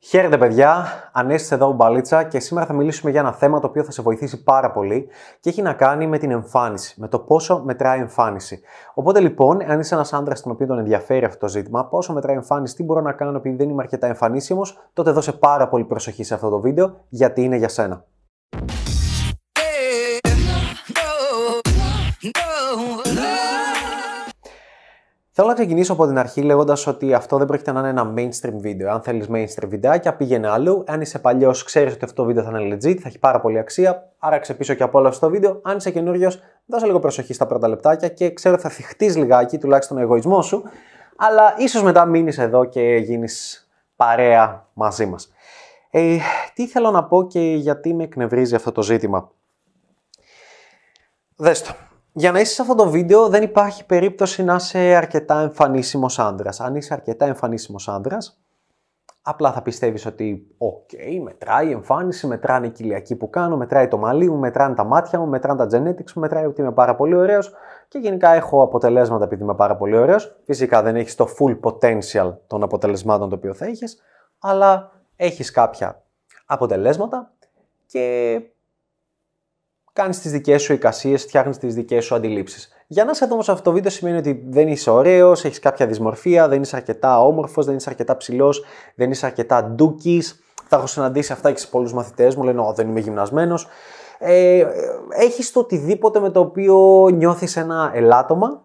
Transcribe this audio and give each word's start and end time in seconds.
Χαίρετε 0.00 0.38
παιδιά, 0.38 0.86
Ανέστης 1.12 1.50
εδώ 1.50 1.72
Μπαλίτσα 1.72 2.22
και 2.22 2.40
σήμερα 2.40 2.66
θα 2.66 2.72
μιλήσουμε 2.72 3.10
για 3.10 3.20
ένα 3.20 3.32
θέμα 3.32 3.60
το 3.60 3.66
οποίο 3.66 3.84
θα 3.84 3.90
σε 3.90 4.02
βοηθήσει 4.02 4.42
πάρα 4.42 4.70
πολύ 4.70 5.08
και 5.40 5.48
έχει 5.48 5.62
να 5.62 5.72
κάνει 5.72 6.06
με 6.06 6.18
την 6.18 6.30
εμφάνιση, 6.30 7.00
με 7.00 7.08
το 7.08 7.18
πόσο 7.18 7.62
μετράει 7.64 8.00
εμφάνιση. 8.00 8.60
Οπότε 8.94 9.20
λοιπόν, 9.20 9.62
αν 9.70 9.80
είσαι 9.80 9.94
ένας 9.94 10.12
άντρας 10.12 10.42
τον 10.42 10.52
οποίο 10.52 10.66
τον 10.66 10.78
ενδιαφέρει 10.78 11.24
αυτό 11.24 11.38
το 11.38 11.48
ζήτημα, 11.48 11.86
πόσο 11.86 12.12
μετράει 12.12 12.36
εμφάνιση, 12.36 12.74
τι 12.74 12.82
μπορώ 12.82 13.00
να 13.00 13.12
κάνω 13.12 13.36
επειδή 13.36 13.56
δεν 13.56 13.68
είμαι 13.68 13.82
αρκετά 13.82 14.06
εμφανίσιμος, 14.06 14.78
τότε 14.92 15.10
δώσε 15.10 15.32
πάρα 15.32 15.68
πολύ 15.68 15.84
προσοχή 15.84 16.24
σε 16.24 16.34
αυτό 16.34 16.50
το 16.50 16.60
βίντεο 16.60 16.94
γιατί 17.08 17.42
είναι 17.42 17.56
για 17.56 17.68
σένα. 17.68 18.04
Θέλω 25.40 25.50
να 25.50 25.56
ξεκινήσω 25.56 25.92
από 25.92 26.06
την 26.06 26.18
αρχή 26.18 26.42
λέγοντας 26.42 26.86
ότι 26.86 27.14
αυτό 27.14 27.36
δεν 27.36 27.46
πρόκειται 27.46 27.72
να 27.72 27.78
είναι 27.78 27.88
ένα 27.88 28.14
mainstream 28.16 28.54
βίντεο. 28.54 28.90
Αν 28.90 29.02
θέλεις 29.02 29.26
mainstream 29.30 29.68
βιντεάκια, 29.68 30.16
πήγαινε 30.16 30.48
αλλού. 30.48 30.84
Αν 30.86 31.00
είσαι 31.00 31.18
παλιός, 31.18 31.64
ξέρεις 31.64 31.94
ότι 31.94 32.04
αυτό 32.04 32.22
το 32.22 32.28
βίντεο 32.28 32.42
θα 32.44 32.58
είναι 32.58 32.74
legit, 32.74 32.96
θα 32.96 33.08
έχει 33.08 33.18
πάρα 33.18 33.40
πολύ 33.40 33.58
αξία. 33.58 34.12
Άρα 34.18 34.38
ξεπίσω 34.38 34.74
και 34.74 34.82
από 34.82 34.98
όλο 34.98 35.08
αυτό 35.08 35.26
το 35.26 35.32
βίντεο. 35.32 35.60
Αν 35.62 35.76
είσαι 35.76 35.90
καινούριος, 35.90 36.40
δώσε 36.66 36.86
λίγο 36.86 36.98
προσοχή 36.98 37.32
στα 37.32 37.46
πρώτα 37.46 37.68
λεπτάκια 37.68 38.08
και 38.08 38.32
ξέρω 38.32 38.54
ότι 38.54 38.62
θα 38.62 38.68
θυχτείς 38.68 39.16
λιγάκι, 39.16 39.58
τουλάχιστον 39.58 39.96
τον 39.96 40.06
εγωισμός 40.06 40.46
σου. 40.46 40.62
Αλλά 41.16 41.54
ίσως 41.58 41.82
μετά 41.82 42.04
μείνεις 42.04 42.38
εδώ 42.38 42.64
και 42.64 42.80
γίνεις 42.80 43.68
παρέα 43.96 44.66
μαζί 44.72 45.06
μας. 45.06 45.32
Ε, 45.90 46.16
τι 46.54 46.66
θέλω 46.66 46.90
να 46.90 47.04
πω 47.04 47.26
και 47.26 47.40
γιατί 47.40 47.94
με 47.94 48.02
εκνευρίζει 48.02 48.54
αυτό 48.54 48.72
το 48.72 48.82
ζήτημα. 48.82 49.30
Δες 51.36 51.62
για 52.12 52.32
να 52.32 52.40
είσαι 52.40 52.54
σε 52.54 52.62
αυτό 52.62 52.74
το 52.74 52.90
βίντεο 52.90 53.28
δεν 53.28 53.42
υπάρχει 53.42 53.86
περίπτωση 53.86 54.44
να 54.44 54.54
είσαι 54.54 54.78
αρκετά 54.78 55.40
εμφανίσιμος 55.40 56.18
άντρας. 56.18 56.60
Αν 56.60 56.74
είσαι 56.74 56.94
αρκετά 56.94 57.26
εμφανίσιμος 57.26 57.88
άντρας, 57.88 58.40
απλά 59.22 59.52
θα 59.52 59.62
πιστεύεις 59.62 60.06
ότι 60.06 60.46
OK, 60.58 60.88
okay, 60.92 61.22
μετράει 61.22 61.68
η 61.68 61.70
εμφάνιση, 61.70 62.26
μετράνε 62.26 62.66
οι 62.66 62.70
κοιλιακοί 62.70 63.16
που 63.16 63.30
κάνω, 63.30 63.56
μετράει 63.56 63.88
το 63.88 63.98
μαλλί 63.98 64.30
μου, 64.30 64.36
μετράνε 64.36 64.74
τα 64.74 64.84
μάτια 64.84 65.18
μου, 65.18 65.26
μετράνε 65.26 65.66
τα 65.66 65.78
genetics 65.78 66.12
μου, 66.14 66.22
μετράει 66.22 66.44
ότι 66.44 66.60
είμαι 66.60 66.72
πάρα 66.72 66.94
πολύ 66.94 67.14
ωραίος 67.14 67.52
και 67.88 67.98
γενικά 67.98 68.30
έχω 68.30 68.62
αποτελέσματα 68.62 69.24
επειδή 69.24 69.42
είμαι 69.42 69.54
πάρα 69.54 69.76
πολύ 69.76 69.96
ωραίος. 69.96 70.36
Φυσικά 70.44 70.82
δεν 70.82 70.96
έχεις 70.96 71.14
το 71.14 71.28
full 71.38 71.60
potential 71.60 72.34
των 72.46 72.62
αποτελεσμάτων 72.62 73.28
το 73.28 73.34
οποίο 73.34 73.54
θα 73.54 73.64
έχεις, 73.64 74.02
αλλά 74.38 74.92
έχεις 75.16 75.50
κάποια 75.50 76.02
αποτελέσματα 76.46 77.32
και 77.86 78.40
κάνεις 79.98 80.20
τις 80.20 80.32
δικές 80.32 80.62
σου 80.62 80.72
εικασίες, 80.72 81.22
φτιάχνεις 81.22 81.58
τις 81.58 81.74
δικές 81.74 82.04
σου 82.04 82.14
αντιλήψεις. 82.14 82.68
Για 82.86 83.04
να 83.04 83.10
είσαι 83.10 83.24
εδώ 83.24 83.42
σε 83.42 83.50
αυτό 83.50 83.62
το 83.62 83.72
βίντεο 83.72 83.90
σημαίνει 83.90 84.16
ότι 84.16 84.44
δεν 84.48 84.68
είσαι 84.68 84.90
ωραίος, 84.90 85.44
έχεις 85.44 85.58
κάποια 85.58 85.86
δυσμορφία, 85.86 86.48
δεν 86.48 86.62
είσαι 86.62 86.76
αρκετά 86.76 87.22
όμορφος, 87.22 87.66
δεν 87.66 87.76
είσαι 87.76 87.90
αρκετά 87.90 88.16
ψηλός, 88.16 88.64
δεν 88.94 89.10
είσαι 89.10 89.26
αρκετά 89.26 89.64
ντούκι. 89.64 90.22
Θα 90.68 90.76
έχω 90.76 90.86
συναντήσει 90.86 91.32
αυτά 91.32 91.52
και 91.52 91.58
σε 91.58 91.66
πολλούς 91.66 91.92
μαθητές 91.92 92.36
μου, 92.36 92.42
λένε 92.42 92.60
Ω, 92.60 92.72
δεν 92.72 92.88
είμαι 92.88 93.00
γυμνασμένος. 93.00 93.66
Ε, 94.18 94.66
έχεις 95.08 95.52
το 95.52 95.60
οτιδήποτε 95.60 96.20
με 96.20 96.30
το 96.30 96.40
οποίο 96.40 97.08
νιώθεις 97.08 97.56
ένα 97.56 97.90
ελάττωμα 97.94 98.64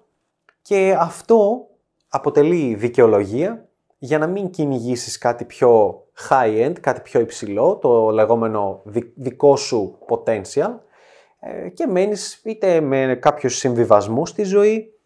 και 0.61 0.95
αυτό 1.00 1.67
αποτελεί 2.09 2.76
δικαιολογία 2.76 3.67
για 3.98 4.17
να 4.17 4.28
μην 4.28 4.50
κυνηγήσεις 4.50 5.17
κάτι 5.17 5.45
πιο 5.45 6.02
high-end, 6.30 6.73
κάτι 6.81 7.02
πιο 7.02 7.20
υψηλό, 7.20 7.78
το 7.81 8.09
λεγόμενο 8.09 8.81
δικό 9.16 9.56
σου 9.56 9.98
potential, 10.09 10.72
ε, 10.72 10.92
και 11.73 11.88
μένεις 11.88 12.41
είτε 12.44 12.80
με 12.80 13.17
κάποιους 13.22 13.55
συμβιβασμούς 13.55 14.30
στη 14.30 14.44
ζωή, 14.44 14.99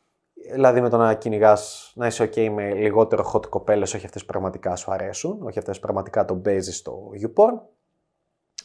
δηλαδή 0.52 0.82
με 0.82 0.90
το 0.90 0.98
να 0.98 1.14
κυνηγάς, 1.14 1.92
να 1.96 2.08
είσαι 2.08 2.24
ok 2.24 2.50
με 2.50 2.74
λιγότερο 2.74 3.32
hot 3.34 3.50
κοπέλες, 3.50 3.94
όχι 3.94 4.06
αυτές 4.06 4.22
που 4.22 4.28
πραγματικά 4.28 4.76
σου 4.76 4.92
αρέσουν, 4.92 5.42
όχι 5.42 5.60
αυτές 5.60 5.76
που 5.76 5.82
πραγματικά 5.82 6.26
το 6.26 6.36
παίζει 6.36 6.72
στο 6.72 7.10
YouPorn, 7.22 7.60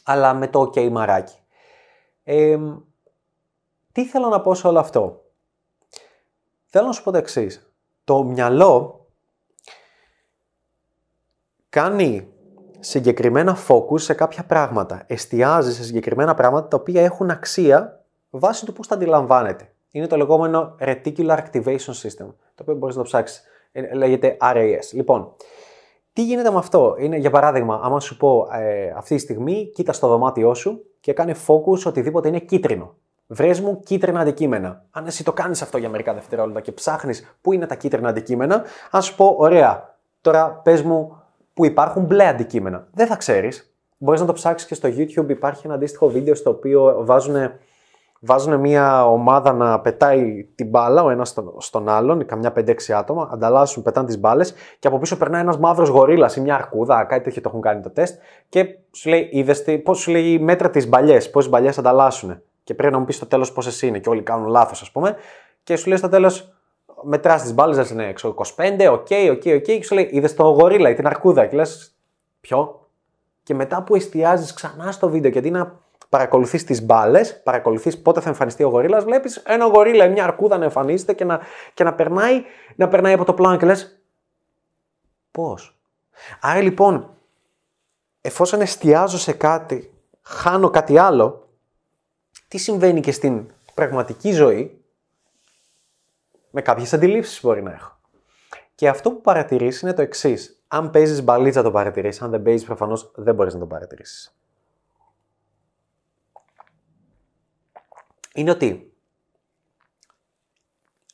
αλλά 0.03 0.33
με 0.33 0.47
το 0.47 0.61
ok 0.61 0.89
μαράκι. 0.89 1.37
Ε, 2.23 2.57
τι 3.91 4.05
θέλω 4.05 4.27
να 4.27 4.41
πω 4.41 4.53
σε 4.53 4.67
όλο 4.67 4.79
αυτό; 4.79 5.23
Θέλω 6.75 6.87
να 6.87 6.93
σου 6.93 7.03
πω 7.03 7.11
το 7.11 7.17
εξής. 7.17 7.73
Το 8.03 8.23
μυαλό 8.23 9.05
κάνει 11.69 12.32
συγκεκριμένα 12.83 13.57
focus 13.67 13.99
σε 13.99 14.13
κάποια 14.13 14.43
πράγματα. 14.43 15.03
Εστιάζει 15.07 15.73
σε 15.73 15.83
συγκεκριμένα 15.83 16.33
πράγματα 16.33 16.67
τα 16.67 16.77
οποία 16.77 17.01
έχουν 17.01 17.29
αξία 17.29 18.03
βάσει 18.29 18.65
του 18.65 18.73
πώς 18.73 18.87
τα 18.87 18.95
αντιλαμβάνεται. 18.95 19.67
Είναι 19.91 20.07
το 20.07 20.17
λεγόμενο 20.17 20.75
Reticular 20.79 21.37
Activation 21.37 21.93
System, 22.01 22.27
το 22.55 22.61
οποίο 22.61 22.75
μπορείς 22.75 22.95
να 22.95 23.01
το 23.01 23.07
ψάξεις. 23.07 23.43
Ε, 23.71 23.93
λέγεται 23.93 24.37
RAS. 24.41 24.91
Λοιπόν, 24.91 25.33
τι 26.13 26.23
γίνεται 26.23 26.51
με 26.51 26.57
αυτό; 26.57 26.95
Είναι, 26.99 27.17
για 27.17 27.29
παράδειγμα, 27.29 27.79
άμα 27.83 27.99
σου 27.99 28.17
πω 28.17 28.47
ε, 28.53 28.93
αυτή 28.97 29.15
τη 29.15 29.21
στιγμή, 29.21 29.71
κοίτα 29.73 29.93
στο 29.93 30.07
δωμάτιό 30.07 30.53
σου 30.53 30.85
και 30.99 31.13
κάνει 31.13 31.33
focus 31.47 31.83
οτιδήποτε 31.85 32.27
είναι 32.27 32.39
κίτρινο. 32.39 32.95
Βρες 33.27 33.59
μου 33.59 33.79
κίτρινα 33.79 34.19
αντικείμενα. 34.19 34.85
Αν 34.91 35.05
εσύ 35.05 35.23
το 35.23 35.33
κάνεις 35.33 35.61
αυτό 35.61 35.77
για 35.77 35.89
μερικά 35.89 36.13
δευτερόλεπτα 36.13 36.61
και 36.61 36.71
ψάχνεις 36.71 37.37
πού 37.41 37.53
είναι 37.53 37.65
τα 37.65 37.75
κίτρινα 37.75 38.09
αντικείμενα, 38.09 38.63
ας 38.91 39.05
σου 39.05 39.15
πω, 39.15 39.35
ωραία, 39.37 39.97
τώρα 40.21 40.49
πες 40.49 40.81
μου 40.81 41.22
που 41.53 41.65
υπάρχουν 41.65 42.03
μπλε 42.03 42.27
αντικείμενα. 42.27 42.87
Δεν 42.93 43.07
θα 43.07 43.15
ξέρεις. 43.15 43.75
Μπορείς 43.97 44.19
να 44.19 44.25
το 44.25 44.33
ψάξεις 44.33 44.67
και 44.67 44.73
στο 44.73 44.89
YouTube. 44.89 45.29
Υπάρχει 45.29 45.61
ένα 45.65 45.75
αντίστοιχο 45.75 46.07
βίντεο 46.07 46.35
στο 46.35 46.49
οποίο 46.49 46.95
βάζουν, 46.99 47.35
βάζουν 48.19 48.59
μια 48.59 49.05
ομάδα 49.07 49.53
να 49.53 49.79
πετάει 49.79 50.47
την 50.55 50.67
μπάλα 50.67 51.03
ο 51.03 51.09
ένας 51.09 51.29
στον, 51.29 51.53
στον 51.57 51.89
άλλον, 51.89 52.25
καμιά 52.25 52.53
5-6 52.55 52.73
άτομα, 52.91 53.29
ανταλλάσσουν, 53.33 53.83
πετάνε 53.83 54.07
τις 54.07 54.19
μπάλες 54.19 54.53
και 54.79 54.87
από 54.87 54.97
πίσω 54.97 55.17
περνάει 55.17 55.41
ένας 55.41 55.57
μαύρος 55.57 55.89
γορίλας 55.89 56.35
ή 56.35 56.41
μια 56.41 56.55
αρκούδα, 56.55 57.03
κάτι 57.03 57.23
τέτοιο 57.23 57.41
το 57.41 57.49
έχουν 57.49 57.61
κάνει 57.61 57.81
το 57.81 57.89
τεστ 57.89 58.19
και 58.49 58.65
σου 58.91 59.09
λέει, 59.09 59.29
είδες 59.31 59.63
πώς 59.83 59.99
σου 59.99 60.11
λέει 60.11 60.39
μέτρα 60.39 60.69
τις 60.69 60.87
μπαλιές, 60.87 61.29
πόσες 61.29 61.49
μπαλιές 61.49 61.77
ανταλλάσσουν. 61.77 62.41
Και 62.63 62.73
πρέπει 62.73 62.93
να 62.93 62.99
μου 62.99 63.05
πεις 63.05 63.15
στο 63.15 63.25
τέλος 63.25 63.51
πόσες 63.51 63.87
είναι 63.87 63.99
και 63.99 64.09
όλοι 64.09 64.21
κάνουν 64.21 64.47
λάθος, 64.47 64.81
ας 64.81 64.91
πούμε. 64.91 65.15
Και 65.63 65.75
σου 65.75 65.87
λέει 65.87 65.97
στο 65.97 66.09
τέλος, 66.09 66.52
μετράς 67.05 67.41
τις 67.41 67.53
μπάλες, 67.53 67.75
δεν 67.75 67.87
είναι 67.97 68.07
έξω 68.07 68.27
25, 68.27 68.87
OK, 68.91 69.07
OK, 69.31 69.41
OK, 69.55 69.61
και 69.61 69.83
σου 69.83 69.95
λέει 69.95 70.09
είδες 70.11 70.35
το 70.35 70.43
γορίλα 70.43 70.89
ή 70.89 70.93
την 70.93 71.07
αρκούδα. 71.07 71.45
Και 71.45 71.55
λες, 71.55 71.95
ποιο; 72.41 72.87
Και 73.43 73.53
μετά 73.53 73.83
που 73.83 73.95
εστιάζεις 73.95 74.53
ξανά 74.53 74.91
στο 74.91 75.09
βίντεο 75.09 75.31
και 75.31 75.37
αντί 75.37 75.51
να 75.51 75.81
παρακολουθείς 76.09 76.63
τις 76.63 76.85
μπάλες, 76.85 77.41
παρακολουθείς 77.43 78.01
πότε 78.01 78.21
θα 78.21 78.29
εμφανιστεί 78.29 78.63
ο 78.63 78.69
γορίλας, 78.69 79.03
βλέπεις 79.03 79.37
ένα 79.37 79.65
γορίλα 79.65 80.05
ή 80.05 80.09
μια 80.09 80.23
αρκούδα 80.23 80.57
να 80.57 80.63
εμφανίζεται 80.63 81.13
και 81.13 81.25
να, 81.25 81.39
και 81.73 81.83
να, 81.83 81.93
περνάει, 81.93 82.43
να 82.75 82.87
περνάει 82.87 83.13
από 83.13 83.25
το 83.25 83.33
πλάνο 83.33 83.57
και 83.57 83.65
λες. 83.65 83.99
Πώς; 85.31 85.77
Άρα 86.41 86.61
λοιπόν, 86.61 87.09
εφόσον 88.21 88.61
εστιάζω 88.61 89.17
σε 89.17 89.33
κάτι, 89.33 89.93
χάνω 90.21 90.69
κάτι 90.69 90.97
άλλο, 90.97 91.47
τι 92.47 92.57
συμβαίνει 92.57 92.99
και 92.99 93.11
στην 93.11 93.45
πραγματική 93.73 94.31
ζωή, 94.31 94.82
με 96.55 96.61
κάποιες 96.61 96.93
αντιλήψεις 96.93 97.41
μπορεί 97.43 97.61
να 97.63 97.71
έχω. 97.71 97.99
Και 98.75 98.89
αυτό 98.89 99.11
που 99.11 99.21
παρατηρείς 99.21 99.81
είναι 99.81 99.93
το 99.93 100.01
εξής. 100.01 100.63
Αν 100.67 100.89
παίζεις 100.89 101.23
μπαλίτσα 101.23 101.63
το 101.63 101.71
παρατηρείς, 101.71 102.21
αν 102.21 102.29
δεν 102.29 102.41
παίζεις 102.41 102.65
προφανώς 102.65 103.11
δεν 103.15 103.35
μπορείς 103.35 103.53
να 103.53 103.59
το 103.59 103.65
παρατηρήσεις. 103.65 104.37
Είναι 108.33 108.51
ότι 108.51 108.93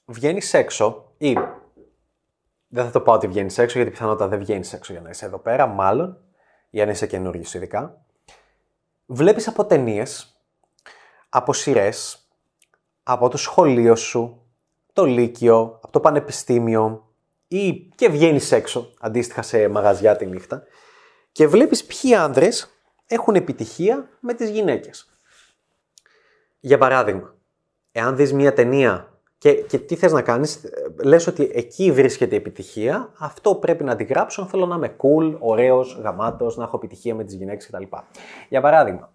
βγαίνεις 0.05 0.53
έξω 0.53 1.13
ή 1.17 1.33
δεν 2.67 2.85
θα 2.85 2.91
το 2.91 3.01
πω 3.01 3.11
ότι 3.11 3.27
βγαίνεις 3.27 3.57
έξω 3.57 3.77
γιατί 3.77 3.91
πιθανότατα 3.91 4.27
δεν 4.27 4.39
βγαίνεις 4.39 4.73
έξω 4.73 4.93
για 4.93 5.01
να 5.01 5.09
είσαι 5.09 5.25
εδώ 5.25 5.37
πέρα, 5.37 5.67
μάλλον, 5.67 6.23
ή 6.69 6.81
αν 6.81 6.89
είσαι 6.89 7.07
καινούριο 7.07 7.43
ειδικά. 7.53 8.05
Βλέπεις 9.05 9.47
από 9.47 9.65
ταινίες, 9.65 10.41
από 11.29 11.53
σειρές, 11.53 12.27
από 13.03 13.29
το 13.29 13.37
σχολείο 13.37 13.95
σου, 13.95 14.38
το 14.99 15.05
Λύκειο, 15.05 15.79
από 15.81 15.91
το 15.91 15.99
Πανεπιστήμιο 15.99 17.07
ή 17.47 17.73
και 17.95 18.09
βγαίνεις 18.09 18.51
έξω, 18.51 18.93
αντίστοιχα 18.99 19.41
σε 19.41 19.67
μαγαζιά 19.67 20.15
τη 20.15 20.25
νύχτα 20.25 20.63
και 21.31 21.47
βλέπεις 21.47 21.85
ποιοι 21.85 22.15
άνδρες 22.15 22.69
έχουν 23.07 23.35
επιτυχία 23.35 24.09
με 24.19 24.33
τις 24.33 24.49
γυναίκες. 24.49 25.09
Για 26.59 26.77
παράδειγμα, 26.77 27.35
εάν 27.91 28.15
δεις 28.15 28.33
μια 28.33 28.53
ταινία 28.53 29.19
και, 29.37 29.53
και 29.53 29.79
τι 29.79 29.95
θες 29.95 30.11
να 30.11 30.21
κάνεις, 30.21 30.61
λες 31.03 31.27
ότι 31.27 31.51
εκεί 31.53 31.91
βρίσκεται 31.91 32.35
η 32.35 32.37
επιτυχία, 32.37 33.13
αυτό 33.17 33.55
πρέπει 33.55 33.83
να 33.83 33.95
τη 33.95 34.03
γράψω 34.03 34.41
αν 34.41 34.47
θέλω 34.47 34.65
να 34.65 34.75
είμαι 34.75 34.95
cool, 34.97 35.35
ωραίος, 35.39 35.99
γαμάτος, 36.01 36.57
να 36.57 36.63
έχω 36.63 36.75
επιτυχία 36.75 37.15
με 37.15 37.23
τις 37.23 37.33
γυναίκες 37.33 37.67
κτλ. 37.67 37.83
Για 38.49 38.61
παράδειγμα, 38.61 39.13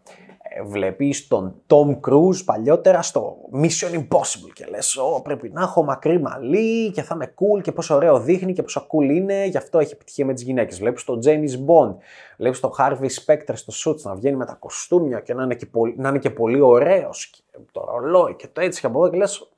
βλέπεις 0.67 1.29
τον 1.29 1.55
Tom 1.67 2.01
Cruise 2.09 2.45
παλιότερα 2.45 3.03
στο 3.03 3.37
Mission 3.53 3.95
Impossible 3.95 4.53
και 4.53 4.67
λες 4.69 4.97
«Ω, 4.97 5.23
πρέπει 5.23 5.51
να 5.53 5.63
έχω 5.63 5.83
μακρύ 5.85 6.21
μαλλί 6.21 6.91
και 6.91 7.03
θα 7.03 7.13
είμαι 7.15 7.35
cool 7.35 7.63
και 7.63 7.73
πόσο 7.73 7.95
ωραίο 7.95 8.21
δείχνει 8.21 8.53
και 8.53 8.63
πόσο 8.63 8.87
cool 8.87 9.11
είναι, 9.11 9.45
γι' 9.45 9.57
αυτό 9.57 9.79
έχει 9.79 9.93
επιτυχία 9.93 10.25
με 10.25 10.33
τις 10.35 10.43
γυναίκες». 10.43 10.79
Βλέπεις 10.79 11.05
τον 11.05 11.19
James 11.25 11.51
Bond, 11.67 11.97
βλέπεις 12.39 12.61
τον 12.61 12.71
Harvey 12.79 13.09
Specter 13.25 13.55
στο 13.55 13.91
Suits 13.93 14.01
να 14.01 14.15
βγαίνει 14.15 14.37
με 14.37 14.45
τα 14.45 14.55
κοστούμια 14.55 15.21
και 15.21 15.35
να 15.35 15.43
είναι 15.43 15.55
και 15.55 15.67
πολύ, 15.67 15.95
να 15.97 16.09
είναι 16.09 16.19
και 16.19 16.31
πολύ 16.31 16.61
ωραίος 16.61 17.27
και 17.27 17.59
το 17.73 17.85
ρολόι 17.91 18.35
και 18.35 18.49
το 18.53 18.61
έτσι 18.61 18.81
και 18.81 18.87
από 18.87 18.99
εδώ 18.99 19.11
και 19.11 19.17
λες 19.17 19.49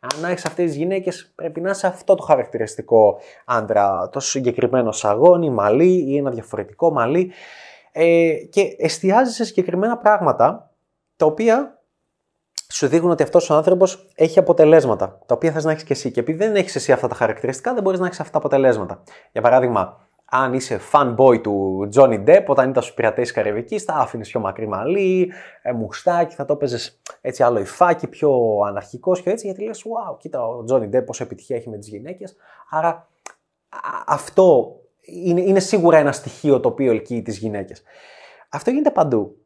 Αν 0.00 0.30
έχεις 0.30 0.44
αυτές 0.44 0.66
τις 0.66 0.76
γυναίκες, 0.76 1.32
πρέπει 1.34 1.60
να 1.60 1.70
είσαι 1.70 1.86
αυτό 1.86 2.14
το 2.14 2.22
χαρακτηριστικό 2.22 3.18
άντρα. 3.44 4.08
Το 4.12 4.20
συγκεκριμένο 4.20 4.92
σαγόνι, 4.92 5.50
μαλλί 5.50 6.04
ή 6.08 6.16
ένα 6.16 6.30
διαφορετικό 6.30 6.92
μαλλί. 6.92 7.32
Ε, 7.92 8.34
και 8.50 8.76
εστιάζει 8.78 9.32
σε 9.32 9.44
συγκεκριμένα 9.44 9.96
πράγματα 9.96 10.70
τα 11.16 11.26
οποία 11.26 11.82
σου 12.72 12.86
δείχνουν 12.86 13.10
ότι 13.10 13.22
αυτός 13.22 13.50
ο 13.50 13.54
άνθρωπος 13.54 14.08
έχει 14.14 14.38
αποτελέσματα, 14.38 15.18
τα 15.26 15.34
οποία 15.34 15.52
θες 15.52 15.64
να 15.64 15.70
έχεις 15.70 15.84
και 15.84 15.92
εσύ. 15.92 16.10
Και 16.10 16.20
επειδή 16.20 16.38
δεν 16.38 16.56
έχεις 16.56 16.76
εσύ 16.76 16.92
αυτά 16.92 17.08
τα 17.08 17.14
χαρακτηριστικά, 17.14 17.74
δεν 17.74 17.82
μπορείς 17.82 18.00
να 18.00 18.06
έχεις 18.06 18.20
αυτά 18.20 18.32
τα 18.32 18.38
αποτελέσματα. 18.38 19.02
Για 19.32 19.40
παράδειγμα, 19.40 20.08
αν 20.24 20.54
είσαι 20.54 20.80
fanboy 20.92 21.42
του 21.42 21.88
Johnny 21.94 22.24
Depp, 22.26 22.44
όταν 22.46 22.70
ήταν 22.70 22.82
στους 22.82 22.94
πειρατές 22.94 23.22
της 23.22 23.32
Καραϊβικής, 23.32 23.82
θα 23.82 23.94
άφηνες 23.94 24.28
πιο 24.28 24.40
μακρύ 24.40 24.68
μαλλί, 24.68 25.32
ε, 25.62 25.72
μουστάκι, 25.72 26.34
θα 26.34 26.44
το 26.44 26.52
έπαιζες 26.52 27.00
έτσι 27.20 27.42
άλλο 27.42 27.58
υφάκι, 27.58 28.06
πιο 28.06 28.58
αναρχικός 28.66 29.22
και 29.22 29.30
έτσι, 29.30 29.46
γιατί 29.46 29.64
λες: 29.64 29.84
Wow, 29.84 30.16
κοίτα 30.18 30.46
ο 30.46 30.64
Johnny 30.70 30.96
Depp 30.96 31.04
πόσο 31.06 31.24
επιτυχία 31.24 31.56
έχει 31.56 31.68
με 31.68 31.78
τις 31.78 31.88
γυναίκες. 31.88 32.36
Άρα 32.70 33.08
αυτό 34.06 34.76
είναι, 35.02 35.40
είναι 35.40 35.60
σίγουρα 35.60 35.98
ένα 35.98 36.12
στοιχείο 36.12 36.60
το 36.60 36.68
οποίο 36.68 36.90
ελκύει 36.90 37.22
τις 37.22 37.38
γυναίκες. 37.38 37.82
Αυτό 38.48 38.70
γίνεται 38.70 38.90
παντού. 38.90 39.36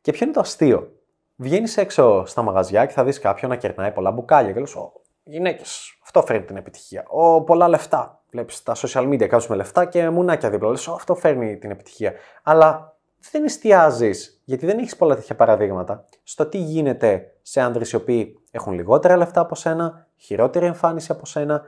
Και 0.00 0.12
ποιο 0.12 0.24
είναι 0.24 0.34
το 0.34 0.40
αστείο; 0.40 0.92
Βγαίνεις 1.36 1.76
έξω 1.76 2.26
στα 2.26 2.42
μαγαζιά 2.42 2.86
και 2.86 2.92
θα 2.92 3.04
δεις 3.04 3.18
κάποιον 3.18 3.50
να 3.50 3.56
κερνάει 3.56 3.92
πολλά 3.92 4.10
μπουκάλια 4.10 4.52
και 4.52 4.60
λες: 4.60 4.74
Γυναίκες, 5.22 5.98
αυτό 6.02 6.22
φέρνει 6.22 6.44
την 6.44 6.56
επιτυχία. 6.56 7.04
Ο, 7.08 7.42
πολλά 7.42 7.68
λεφτά. 7.68 8.22
Βλέπεις 8.30 8.62
τα 8.62 8.74
social 8.76 9.08
media 9.08 9.26
κάτω 9.26 9.46
με 9.48 9.56
λεφτά 9.56 9.84
και 9.84 10.08
μουνάκια 10.08 10.50
δίπλα. 10.50 10.70
Λες, 10.70 10.88
αυτό 10.88 11.14
φέρνει 11.14 11.58
την 11.58 11.70
επιτυχία. 11.70 12.12
Αλλά 12.42 12.96
δεν 13.30 13.44
εστιάζεις, 13.44 14.42
γιατί 14.44 14.66
δεν 14.66 14.78
έχεις 14.78 14.96
πολλά 14.96 15.14
τέτοια 15.14 15.36
παραδείγματα, 15.36 16.04
στο 16.22 16.46
τι 16.46 16.58
γίνεται 16.58 17.34
σε 17.42 17.60
άνδρες 17.60 17.92
οι 17.92 17.96
οποίοι 17.96 18.38
έχουν 18.50 18.72
λιγότερα 18.72 19.16
λεφτά 19.16 19.40
από 19.40 19.54
σένα, 19.54 20.06
χειρότερη 20.16 20.66
εμφάνιση 20.66 21.12
από 21.12 21.26
σένα 21.26 21.62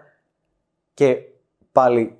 και 0.94 1.16
πάλι 1.72 2.19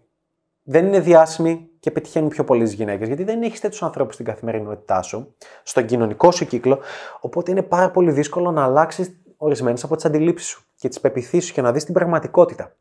δεν 0.62 0.86
είναι 0.86 1.00
διάσημοι 1.00 1.70
και 1.80 1.90
πετυχαίνουν 1.90 2.28
πιο 2.28 2.44
πολλές 2.44 2.72
γυναίκες. 2.72 3.06
Γιατί 3.06 3.24
δεν 3.24 3.42
έχεις 3.42 3.60
τέτοιους 3.60 3.82
ανθρώπους 3.82 4.14
στην 4.14 4.26
καθημερινότητά 4.26 5.02
σου, 5.02 5.34
στον 5.62 5.86
κοινωνικό 5.86 6.30
σου 6.30 6.46
κύκλο. 6.46 6.78
Οπότε 7.20 7.50
είναι 7.50 7.62
πάρα 7.62 7.90
πολύ 7.90 8.12
δύσκολο 8.12 8.50
να 8.50 8.64
αλλάξεις 8.64 9.20
ορισμένες 9.36 9.84
από 9.84 9.96
τις 9.96 10.04
αντιλήψεις 10.04 10.48
σου 10.48 10.64
και 10.76 10.88
τις 10.88 11.00
πεπιθήσεις 11.00 11.48
σου 11.48 11.54
και 11.54 11.62
να 11.62 11.72
δεις 11.72 11.84
την 11.84 11.94
πραγματικότητα. 11.94 12.76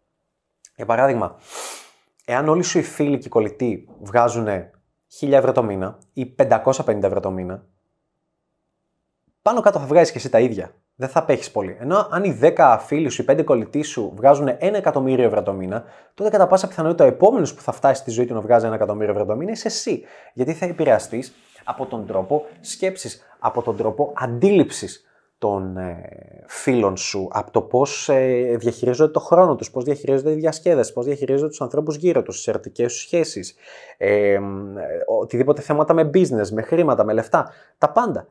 Για 0.76 0.86
παράδειγμα, 0.86 1.36
εάν 2.26 2.50
όλοι 2.50 2.64
σου 2.64 2.78
οι 2.78 2.84
φίλοι 2.84 3.18
και 3.18 3.28
οι 3.28 3.30
κολλητοί 3.30 3.90
βγάζουν 4.02 4.48
1000 5.20 5.32
ευρώ 5.32 5.52
το 5.52 5.64
μήνα 5.64 5.98
ή 6.14 6.36
550 6.38 7.04
ευρώ 7.04 7.20
το 7.20 7.32
μήνα, 7.32 7.66
πάνω 9.42 9.62
κάτω 9.62 9.80
θα 9.80 9.86
βγάζεις 9.86 10.12
και 10.12 10.18
εσύ 10.18 10.30
τα 10.30 10.40
ίδια. 10.40 10.74
Δεν 11.00 11.10
θα 11.10 11.20
απέχεις 11.20 11.52
πολύ. 11.52 11.78
Ενώ 11.80 12.08
αν 12.12 12.24
οι 12.24 12.40
10 12.42 12.78
φίλοι 12.80 13.10
σου, 13.10 13.22
οι 13.22 13.26
5 13.30 13.44
κολλητοί 13.44 13.82
σου 13.82 14.14
βγάζουν 14.16 14.48
1 14.48 14.54
εκατομμύριο 14.60 15.26
ευρώ 15.26 15.44
το 15.44 15.54
μήνα, 15.54 15.84
τότε 16.14 16.30
κατά 16.30 16.48
πάσα 16.48 16.68
πιθανότητα 16.68 17.04
ο 17.04 17.08
επόμενος 17.08 17.54
που 17.54 17.62
θα 17.62 17.72
φτάσει 17.72 18.02
στη 18.02 18.12
ζωή 18.12 18.26
του 18.26 18.34
να 18.34 18.42
βγάζει 18.42 18.68
1 18.70 18.74
εκατομμύριο 18.74 19.14
ευρώ 19.14 19.26
το 19.26 19.36
μήνα 19.36 19.52
είσαι 19.52 19.68
εσύ. 19.68 20.04
Γιατί 20.34 20.54
θα 20.54 20.66
επηρεαστείς 20.66 21.34
από 21.64 21.86
τον 21.86 22.06
τρόπο 22.06 22.46
σκέψης, 22.62 23.22
από 23.40 23.62
τον 23.62 23.78
τρόπο 23.78 24.14
αντίληψης 24.16 25.04
των 25.38 25.78
ε, 25.78 26.10
φίλων 26.48 26.98
σου, 26.98 27.28
από 27.32 27.52
το 27.52 27.62
πώς 27.62 28.10
ε, 28.10 28.56
διαχειρίζονται 28.60 29.12
το 29.12 29.20
χρόνο 29.20 29.56
τους, 29.56 29.72
πώς 29.72 29.84
διαχειρίζονται 29.84 30.34
τη 30.34 30.40
διασκέδαση, 30.40 30.94
πώς 30.94 31.06
διαχειρίζονται 31.06 31.50
τους 31.50 31.62
ανθρώπους 31.62 31.96
γύρω 31.96 32.24
τους, 32.24 32.36
τις 32.36 32.48
ερωτικές 32.48 32.94
σου 32.94 33.00
σχέσεις, 33.00 33.56
ε, 33.98 34.40
οτιδήποτε 35.22 35.62
θέματα 35.62 35.94
με 35.94 36.10
business, 36.14 36.50
με 36.52 36.62
χρήματα, 36.62 37.04
με 37.04 37.14
λεφτά. 37.14 37.52
Τα 37.78 37.92
πάντα. 37.92 38.28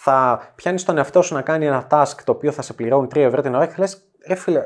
Θα 0.00 0.40
πιάνεις 0.54 0.84
τον 0.84 0.96
εαυτό 0.96 1.22
σου 1.22 1.34
να 1.34 1.42
κάνει 1.42 1.66
ένα 1.66 1.86
task 1.90 2.14
το 2.24 2.32
οποίο 2.32 2.52
θα 2.52 2.62
σε 2.62 2.72
πληρώνει 2.72 3.08
3 3.10 3.16
ευρώ 3.16 3.42
την 3.42 3.54
ώρα 3.54 3.66
και 3.66 3.72
θα 3.72 3.80
λες, 3.80 4.02
ρε 4.26 4.34
φίλε, 4.34 4.62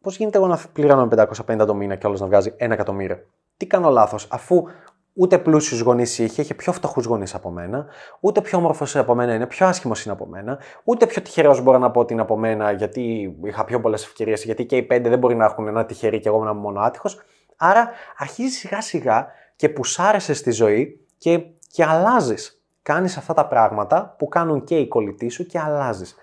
πώς 0.00 0.16
γίνεται 0.16 0.38
εγώ 0.38 0.46
να 0.46 0.60
πληρώνω 0.72 1.08
550 1.46 1.66
το 1.66 1.74
μήνα 1.74 1.94
και 1.94 2.06
όλος 2.06 2.20
να 2.20 2.26
βγάζει 2.26 2.54
1 2.58 2.70
εκατομμύριο; 2.70 3.18
Τι 3.56 3.66
κάνω 3.66 3.90
λάθος, 3.90 4.28
αφού 4.30 4.64
ούτε 5.12 5.38
πλούσιους 5.38 5.80
γονείς 5.80 6.18
είχε, 6.18 6.42
είχε 6.42 6.54
πιο 6.54 6.72
φτωχούς 6.72 7.04
γονείς 7.04 7.34
από 7.34 7.50
μένα, 7.50 7.86
ούτε 8.20 8.40
πιο 8.40 8.58
όμορφος 8.58 8.96
από 8.96 9.14
μένα 9.14 9.34
είναι, 9.34 9.46
πιο 9.46 9.66
άσχημος 9.66 10.04
είναι 10.04 10.14
από 10.14 10.26
μένα, 10.26 10.58
ούτε 10.84 11.06
πιο 11.06 11.22
τυχερός 11.22 11.62
μπορώ 11.62 11.78
να 11.78 11.90
πω 11.90 12.00
ότι 12.00 12.12
είναι 12.12 12.22
από 12.22 12.36
μένα 12.36 12.72
γιατί 12.72 13.34
είχα 13.44 13.64
πιο 13.64 13.80
πολλές 13.80 14.04
ευκαιρίες, 14.04 14.44
γιατί 14.44 14.66
και 14.66 14.76
οι 14.76 14.82
πέντε 14.82 15.08
δεν 15.08 15.18
μπορεί 15.18 15.34
να 15.34 15.44
έχουν 15.44 15.68
ένα 15.68 15.84
τυχερή 15.84 16.20
και 16.20 16.28
εγώ 16.28 16.44
να 16.44 16.50
είμαι 16.50 16.60
μόνο 16.60 16.80
άτυχος. 16.80 17.20
Άρα 17.56 17.90
αρχίζει 18.16 18.54
σιγά 18.56 18.80
σιγά 18.80 19.26
και 19.56 19.68
πουσάρεσαι 19.68 20.34
στη 20.34 20.50
ζωή 20.50 21.06
και, 21.18 21.44
και 21.70 21.84
αλλάζεις. 21.84 22.63
Κάνεις 22.84 23.16
αυτά 23.16 23.34
τα 23.34 23.46
πράγματα 23.46 24.14
που 24.18 24.28
κάνουν 24.28 24.64
και 24.64 24.78
οι 24.78 24.88
κολλητοί 24.88 25.28
σου 25.28 25.46
και 25.46 25.58
αλλάζεις. 25.58 26.16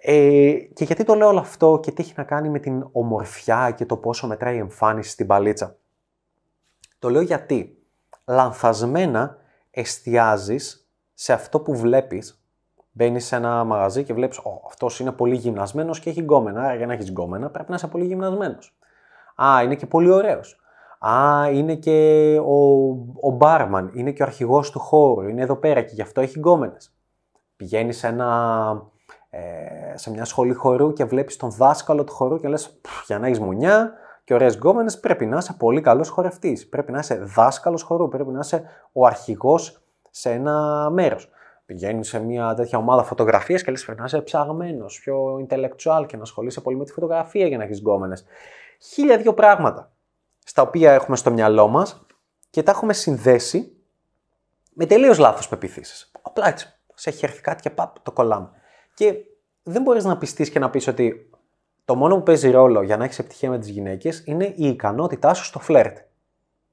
Ε, 0.00 0.52
και 0.74 0.84
γιατί 0.84 1.04
το 1.04 1.14
λέω 1.14 1.28
όλο 1.28 1.38
αυτό 1.38 1.80
και 1.82 1.90
τι 1.90 2.02
έχει 2.02 2.12
να 2.16 2.24
κάνει 2.24 2.48
με 2.48 2.58
την 2.58 2.88
ομορφιά 2.92 3.70
και 3.70 3.86
το 3.86 3.96
πόσο 3.96 4.26
μετράει 4.26 4.54
η 4.54 4.58
εμφάνιση 4.58 5.10
στην 5.10 5.26
παλίτσα. 5.26 5.76
Το 6.98 7.10
λέω 7.10 7.20
γιατί 7.20 7.78
λανθασμένα 8.24 9.36
εστιάζεις 9.70 10.90
σε 11.14 11.32
αυτό 11.32 11.60
που 11.60 11.76
βλέπεις. 11.76 12.44
Μπαίνεις 12.92 13.26
σε 13.26 13.36
ένα 13.36 13.64
μαγαζί 13.64 14.04
και 14.04 14.14
βλέπεις, 14.14 14.38
Ω, 14.38 14.62
αυτός 14.66 15.00
είναι 15.00 15.12
πολύ 15.12 15.36
γυμνασμένος 15.36 16.00
και 16.00 16.10
έχει 16.10 16.20
γκόμενα. 16.20 16.62
Άρα 16.62 16.74
για 16.74 16.86
να 16.86 16.92
έχεις 16.92 17.08
γκόμενα 17.08 17.50
πρέπει 17.50 17.70
να 17.70 17.76
είσαι 17.76 17.88
πολύ 17.88 18.04
γυμνασμένος. 18.04 18.76
Α, 19.42 19.62
είναι 19.62 19.74
και 19.74 19.86
πολύ 19.86 20.10
ωραίος. 20.10 20.61
Α, 21.06 21.50
είναι 21.52 21.74
και 21.74 22.38
ο, 22.46 22.88
ο 23.20 23.30
μπάρμαν, 23.30 23.90
είναι 23.94 24.10
και 24.10 24.22
ο 24.22 24.26
αρχηγός 24.26 24.70
του 24.70 24.78
χώρου, 24.78 25.28
είναι 25.28 25.42
εδώ 25.42 25.56
πέρα 25.56 25.82
και 25.82 25.92
γι' 25.94 26.02
αυτό 26.02 26.20
έχει 26.20 26.38
γκόμενες. 26.38 26.94
Πηγαίνεις 27.56 27.98
σε, 27.98 28.06
ένα, 28.06 28.82
ε, 29.30 29.40
σε 29.94 30.10
μια 30.10 30.24
σχολή 30.24 30.52
χορού 30.52 30.92
και 30.92 31.04
βλέπεις 31.04 31.36
τον 31.36 31.50
δάσκαλο 31.50 32.04
του 32.04 32.12
χορού 32.12 32.38
και 32.38 32.48
λες, 32.48 32.80
για 33.06 33.18
να 33.18 33.26
έχεις 33.26 33.40
μουνιά, 33.40 33.92
και 34.24 34.34
ωραίες 34.34 34.54
γκόμενες, 34.54 35.00
πρέπει 35.00 35.26
να 35.26 35.36
είσαι 35.36 35.52
πολύ 35.52 35.80
καλός 35.80 36.08
χορευτής. 36.08 36.68
Πρέπει 36.68 36.92
να 36.92 36.98
είσαι 36.98 37.14
δάσκαλος 37.14 37.82
χορού. 37.82 38.08
Πρέπει 38.08 38.30
να 38.30 38.38
είσαι 38.38 38.62
ο 38.92 39.06
αρχηγός 39.06 39.82
σε 40.10 40.30
ένα 40.30 40.88
μέρος. 40.90 41.30
Πηγαίνεις 41.66 42.08
σε 42.08 42.18
μια 42.18 42.54
τέτοια 42.54 42.78
ομάδα 42.78 43.02
φωτογραφίας 43.02 43.62
και 43.62 43.70
λες: 43.70 43.84
Πρέπει 43.84 44.00
να 44.00 44.04
είσαι 44.06 44.20
ψαγμένος, 44.20 45.00
πιο 45.00 45.46
intellectual 45.46 46.04
και 46.06 46.16
να 46.16 46.22
ασχολείσαι 46.22 46.60
πολύ 46.60 46.76
με 46.76 46.84
τη 46.84 46.92
φωτογραφία 46.92 47.46
για 47.46 47.56
να 47.56 47.64
έχεις 47.64 47.78
γκόμενες. 47.78 48.24
Χίλια 48.78 49.16
δύο 49.16 49.34
πράγματα 49.34 49.91
στα 50.44 50.62
οποία 50.62 50.92
έχουμε 50.92 51.16
στο 51.16 51.30
μυαλό 51.30 51.68
μας 51.68 52.06
και 52.50 52.62
τα 52.62 52.70
έχουμε 52.70 52.92
συνδέσει 52.92 53.76
με 54.72 54.86
τελείως 54.86 55.18
λάθος 55.18 55.48
πεπιθήσεις. 55.48 56.10
Απλά 56.22 56.48
έτσι. 56.48 56.66
Σε 56.94 57.10
έχει 57.10 57.24
έρθει 57.24 57.40
κάτι 57.40 57.62
και 57.62 57.70
παπ, 57.70 58.00
το 58.00 58.12
κολλάμε. 58.12 58.50
Και 58.94 59.14
δεν 59.62 59.82
μπορείς 59.82 60.04
να 60.04 60.18
πιστείς 60.18 60.50
και 60.50 60.58
να 60.58 60.70
πεις 60.70 60.86
ότι 60.86 61.30
το 61.84 61.94
μόνο 61.94 62.16
που 62.16 62.22
παίζει 62.22 62.50
ρόλο 62.50 62.82
για 62.82 62.96
να 62.96 63.04
έχεις 63.04 63.18
επιτυχία 63.18 63.50
με 63.50 63.58
τις 63.58 63.68
γυναίκες 63.68 64.22
είναι 64.26 64.44
η 64.44 64.66
ικανότητά 64.68 65.34
σου 65.34 65.44
στο 65.44 65.58
φλερτ. 65.58 65.96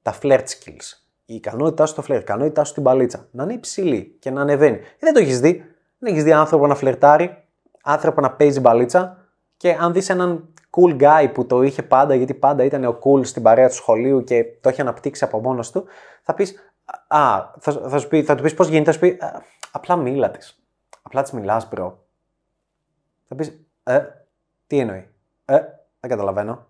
Τα 0.02 0.18
flirt 0.22 0.44
skills. 0.44 1.02
Η 1.24 1.34
ικανότητά 1.34 1.86
σου 1.86 1.92
στο 1.92 2.02
φλερτ, 2.02 2.20
η 2.20 2.24
ικανότητά 2.28 2.64
σου 2.64 2.70
στην 2.70 2.82
παλίτσα. 2.82 3.28
Να 3.30 3.42
είναι 3.42 3.52
υψηλή 3.52 4.16
και 4.18 4.30
να 4.30 4.40
ανεβαίνει. 4.40 4.76
Ε, 4.76 4.82
δεν 4.98 5.14
το 5.14 5.20
έχεις 5.20 5.40
δει. 5.40 5.64
Δεν 5.98 6.12
έχεις 6.12 6.24
δει 6.24 6.32
άνθρωπο 6.32 6.66
να 6.66 6.74
φλερτάρει, 6.74 7.44
άνθρωπο 7.82 8.20
να 8.20 8.30
παίζει 8.30 8.60
μπαλίτσα 8.60 9.28
και 9.56 9.76
αν 9.80 9.92
δεις 9.92 10.08
έναν 10.08 10.48
cool 10.70 11.00
guy 11.00 11.30
που 11.34 11.46
το 11.46 11.62
είχε 11.62 11.82
πάντα, 11.82 12.14
γιατί 12.14 12.34
πάντα 12.34 12.64
ήταν 12.64 12.84
ο 12.84 12.98
cool 13.02 13.26
στην 13.26 13.42
παρέα 13.42 13.68
του 13.68 13.74
σχολείου 13.74 14.24
και 14.24 14.44
το 14.60 14.68
έχει 14.68 14.80
αναπτύξει 14.80 15.24
από 15.24 15.40
μόνος 15.40 15.70
του, 15.70 15.84
θα 16.22 16.34
πεις. 16.34 16.54
Α, 17.08 17.52
θα, 17.58 17.72
θα, 17.72 17.98
σου 17.98 18.08
πει, 18.08 18.22
θα 18.22 18.34
του 18.34 18.42
πεις 18.42 18.54
πώς 18.54 18.68
γίνεται, 18.68 18.84
θα 18.84 18.92
σου 18.92 18.98
πει. 18.98 19.18
απλά 19.70 19.96
μίλα 19.96 20.30
της. 20.30 20.62
Απλά 21.02 21.22
της 21.22 21.32
μιλάς, 21.32 21.68
bro. 21.72 21.92
Θα 23.28 23.34
πεις. 23.34 23.66
Ε, 23.82 24.00
τι 24.66 24.78
εννοεί. 24.78 25.08
Ε, 25.44 25.58
δεν 26.00 26.10
καταλαβαίνω. 26.10 26.66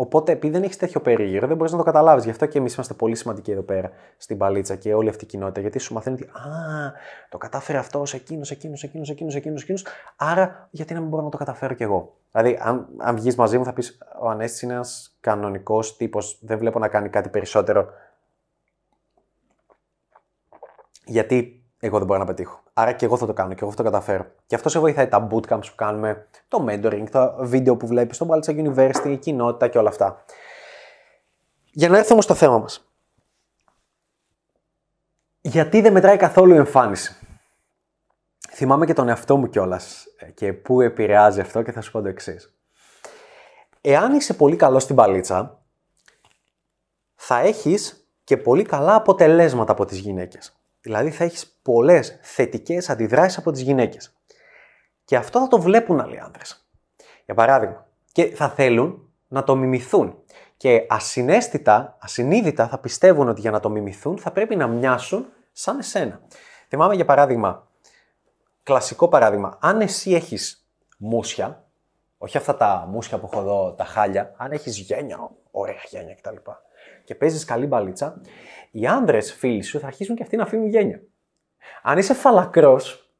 Οπότε, 0.00 0.32
επειδή 0.32 0.52
δεν 0.52 0.62
έχεις 0.62 0.76
τέτοιο 0.76 1.00
περίγυρο, 1.00 1.46
δεν 1.46 1.56
μπορείς 1.56 1.72
να 1.72 1.78
το 1.78 1.84
καταλάβεις. 1.84 2.24
Γι' 2.24 2.30
αυτό 2.30 2.46
και 2.46 2.58
εμείς 2.58 2.74
είμαστε 2.74 2.94
πολύ 2.94 3.14
σημαντικοί 3.14 3.50
εδώ 3.50 3.62
πέρα 3.62 3.90
στην 4.16 4.38
παλίτσα 4.38 4.74
και 4.76 4.94
όλη 4.94 5.08
αυτή 5.08 5.24
η 5.24 5.26
κοινότητα. 5.26 5.60
Γιατί 5.60 5.78
σου 5.78 5.94
μαθαίνει 5.94 6.16
ότι 6.22 6.24
Α, 6.24 6.92
το 7.28 7.38
κατάφερε 7.38 7.78
αυτός, 7.78 8.14
εκείνος, 8.14 8.50
εκείνος, 8.50 8.82
εκείνος, 8.82 9.10
εκείνος, 9.10 9.34
εκείνος, 9.34 9.62
εκείνος. 9.62 9.86
Άρα, 10.16 10.68
γιατί 10.70 10.94
να 10.94 11.00
μην 11.00 11.08
μπορώ 11.08 11.22
να 11.22 11.28
το 11.28 11.36
καταφέρω 11.36 11.74
κι 11.74 11.82
εγώ; 11.82 12.16
Δηλαδή, 12.32 12.58
αν, 12.62 12.88
αν 12.96 13.16
βγεις 13.16 13.34
μαζί 13.34 13.58
μου, 13.58 13.64
θα 13.64 13.72
πεις 13.72 13.98
Ο 14.20 14.28
Ανέστη 14.28 14.64
είναι 14.64 14.74
ένας 14.74 15.16
κανονικός 15.20 15.96
τύπος. 15.96 16.38
Δεν 16.42 16.58
βλέπω 16.58 16.78
να 16.78 16.88
κάνει 16.88 17.08
κάτι 17.08 17.28
περισσότερο. 17.28 17.88
Γιατί 21.04 21.59
εγώ 21.80 21.98
δεν 21.98 22.06
μπορώ 22.06 22.18
να 22.18 22.24
πετύχω. 22.24 22.62
Άρα 22.72 22.92
και 22.92 23.04
εγώ 23.04 23.16
θα 23.16 23.26
το 23.26 23.32
κάνω 23.32 23.54
και 23.54 23.58
εγώ 23.62 23.70
θα 23.70 23.76
το 23.76 23.82
καταφέρω. 23.82 24.26
Και 24.46 24.54
αυτό 24.54 24.68
σε 24.68 24.78
βοηθάει 24.78 25.08
τα 25.08 25.28
bootcamps 25.30 25.66
που 25.66 25.74
κάνουμε, 25.74 26.26
το 26.48 26.64
mentoring, 26.68 27.04
τα 27.10 27.36
βίντεο 27.40 27.76
που 27.76 27.86
βλέπεις 27.86 28.16
στο 28.16 28.28
Baltic 28.30 28.66
University, 28.66 29.08
η 29.08 29.16
κοινότητα 29.16 29.68
και 29.68 29.78
όλα 29.78 29.88
αυτά. 29.88 30.24
Για 31.72 31.88
να 31.88 31.98
έρθουμε 31.98 32.20
στο 32.20 32.34
θέμα 32.34 32.58
μας. 32.58 32.90
Γιατί 35.40 35.80
δεν 35.80 35.92
μετράει 35.92 36.16
καθόλου 36.16 36.54
η 36.54 36.56
εμφάνιση. 36.56 37.16
Θυμάμαι 38.50 38.86
και 38.86 38.92
τον 38.92 39.08
εαυτό 39.08 39.36
μου 39.36 39.48
κιόλας 39.48 40.06
ε, 40.18 40.30
και 40.30 40.52
πού 40.52 40.80
επηρεάζει 40.80 41.40
αυτό 41.40 41.62
και 41.62 41.72
θα 41.72 41.80
σου 41.80 41.90
πω 41.90 42.02
το 42.02 42.08
εξής. 42.08 42.54
Εάν 43.80 44.14
είσαι 44.14 44.34
πολύ 44.34 44.56
καλός 44.56 44.82
στην 44.82 44.96
παλίτσα, 44.96 45.62
θα 47.14 47.38
έχεις 47.38 48.08
και 48.24 48.36
πολύ 48.36 48.62
καλά 48.62 48.94
αποτελέσματα 48.94 49.72
από 49.72 49.84
τις 49.84 49.98
γυναίκες. 49.98 50.59
Δηλαδή 50.80 51.10
θα 51.10 51.24
έχεις 51.24 51.58
πολλές 51.62 52.18
θετικές 52.22 52.90
αντιδράσεις 52.90 53.38
από 53.38 53.50
τις 53.50 53.60
γυναίκες. 53.60 54.14
Και 55.04 55.16
αυτό 55.16 55.40
θα 55.40 55.48
το 55.48 55.60
βλέπουν 55.60 56.00
άλλοι 56.00 56.20
άνδρες. 56.20 56.68
Για 57.24 57.34
παράδειγμα. 57.34 57.86
Και 58.12 58.26
θα 58.26 58.48
θέλουν 58.48 59.12
να 59.28 59.44
το 59.44 59.56
μιμηθούν. 59.56 60.22
Και 60.56 60.86
ασυναίσθητα, 60.88 61.96
ασυνείδητα 62.00 62.68
θα 62.68 62.78
πιστεύουν 62.78 63.28
ότι 63.28 63.40
για 63.40 63.50
να 63.50 63.60
το 63.60 63.70
μιμηθούν 63.70 64.18
θα 64.18 64.30
πρέπει 64.30 64.56
να 64.56 64.66
μοιάσουν 64.66 65.26
σαν 65.52 65.78
εσένα. 65.78 66.20
Θυμάμαι 66.68 66.94
για 66.94 67.04
παράδειγμα, 67.04 67.68
κλασικό 68.62 69.08
παράδειγμα, 69.08 69.58
αν 69.60 69.80
εσύ 69.80 70.12
έχεις 70.12 70.68
μουσια, 70.98 71.64
όχι 72.18 72.36
αυτά 72.36 72.56
τα 72.56 72.86
μουσια 72.90 73.18
που 73.18 73.28
έχω 73.32 73.40
εδώ, 73.40 73.72
τα 73.72 73.84
χάλια, 73.84 74.34
αν 74.36 74.52
έχεις 74.52 74.78
γένια, 74.78 75.30
ωραία 75.50 75.82
γένια 75.88 76.14
κτλ. 76.14 76.36
Και 77.10 77.16
παίζεις 77.16 77.44
καλή 77.44 77.66
μπαλίτσα, 77.66 78.20
οι 78.70 78.86
άνδρες 78.86 79.32
φίλοι 79.32 79.62
σου 79.62 79.78
θα 79.78 79.86
αρχίσουν 79.86 80.16
και 80.16 80.22
αυτοί 80.22 80.36
να 80.36 80.42
αφήνουν 80.42 80.68
γένια. 80.68 81.00
Αν 81.82 81.98
είσαι 81.98 82.14
φαλακρός 82.14 83.10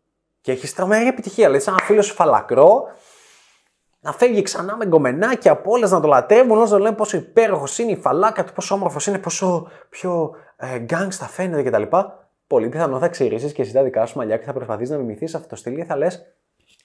και 0.41 0.53
έχεις 0.53 0.75
τρομερή 0.75 1.07
επιτυχία, 1.07 1.47
δηλαδή 1.47 1.65
σαν 1.65 1.75
ένα 1.79 1.87
φίλος 1.87 2.07
σου 2.07 2.15
φαλακρό, 2.15 2.83
να 4.01 4.13
φεύγει 4.13 4.43
ξανά 4.43 4.77
με 4.77 4.87
γκομενάκια 4.87 5.53
από 5.53 5.71
όλες 5.71 5.91
να 5.91 6.01
το 6.01 6.09
λατρεύουν, 6.09 6.59
όσο 6.59 6.79
λένε 6.79 6.97
πόσο 6.97 7.17
υπέροχος 7.17 7.79
είναι 7.79 7.91
η 7.91 7.97
φαλάκα 7.97 8.45
του, 8.45 8.53
πόσο 8.53 8.75
όμορφος 8.75 9.07
είναι, 9.07 9.19
πόσο 9.19 9.71
πιο 9.89 10.31
ε, 10.57 10.79
γκάγκστα 10.79 11.27
φαίνεται 11.27 11.71
κτλ. 11.71 11.97
Πολύ 12.47 12.69
πιθανό 12.69 12.99
θα 12.99 13.09
ξηρίσει 13.09 13.53
και 13.53 13.63
εσύ 13.63 13.73
τα 13.73 13.83
δικά 13.83 14.07
σου 14.07 14.19
μαλλιά 14.19 14.37
και 14.37 14.45
θα 14.45 14.53
προσπαθείς 14.53 14.91
να 14.91 14.97
μιμηθείς 14.97 15.35
αυτό 15.35 15.49
το 15.49 15.57
στυλ 15.57 15.75
και 15.75 15.85
θα 15.85 15.97
λες, 15.97 16.23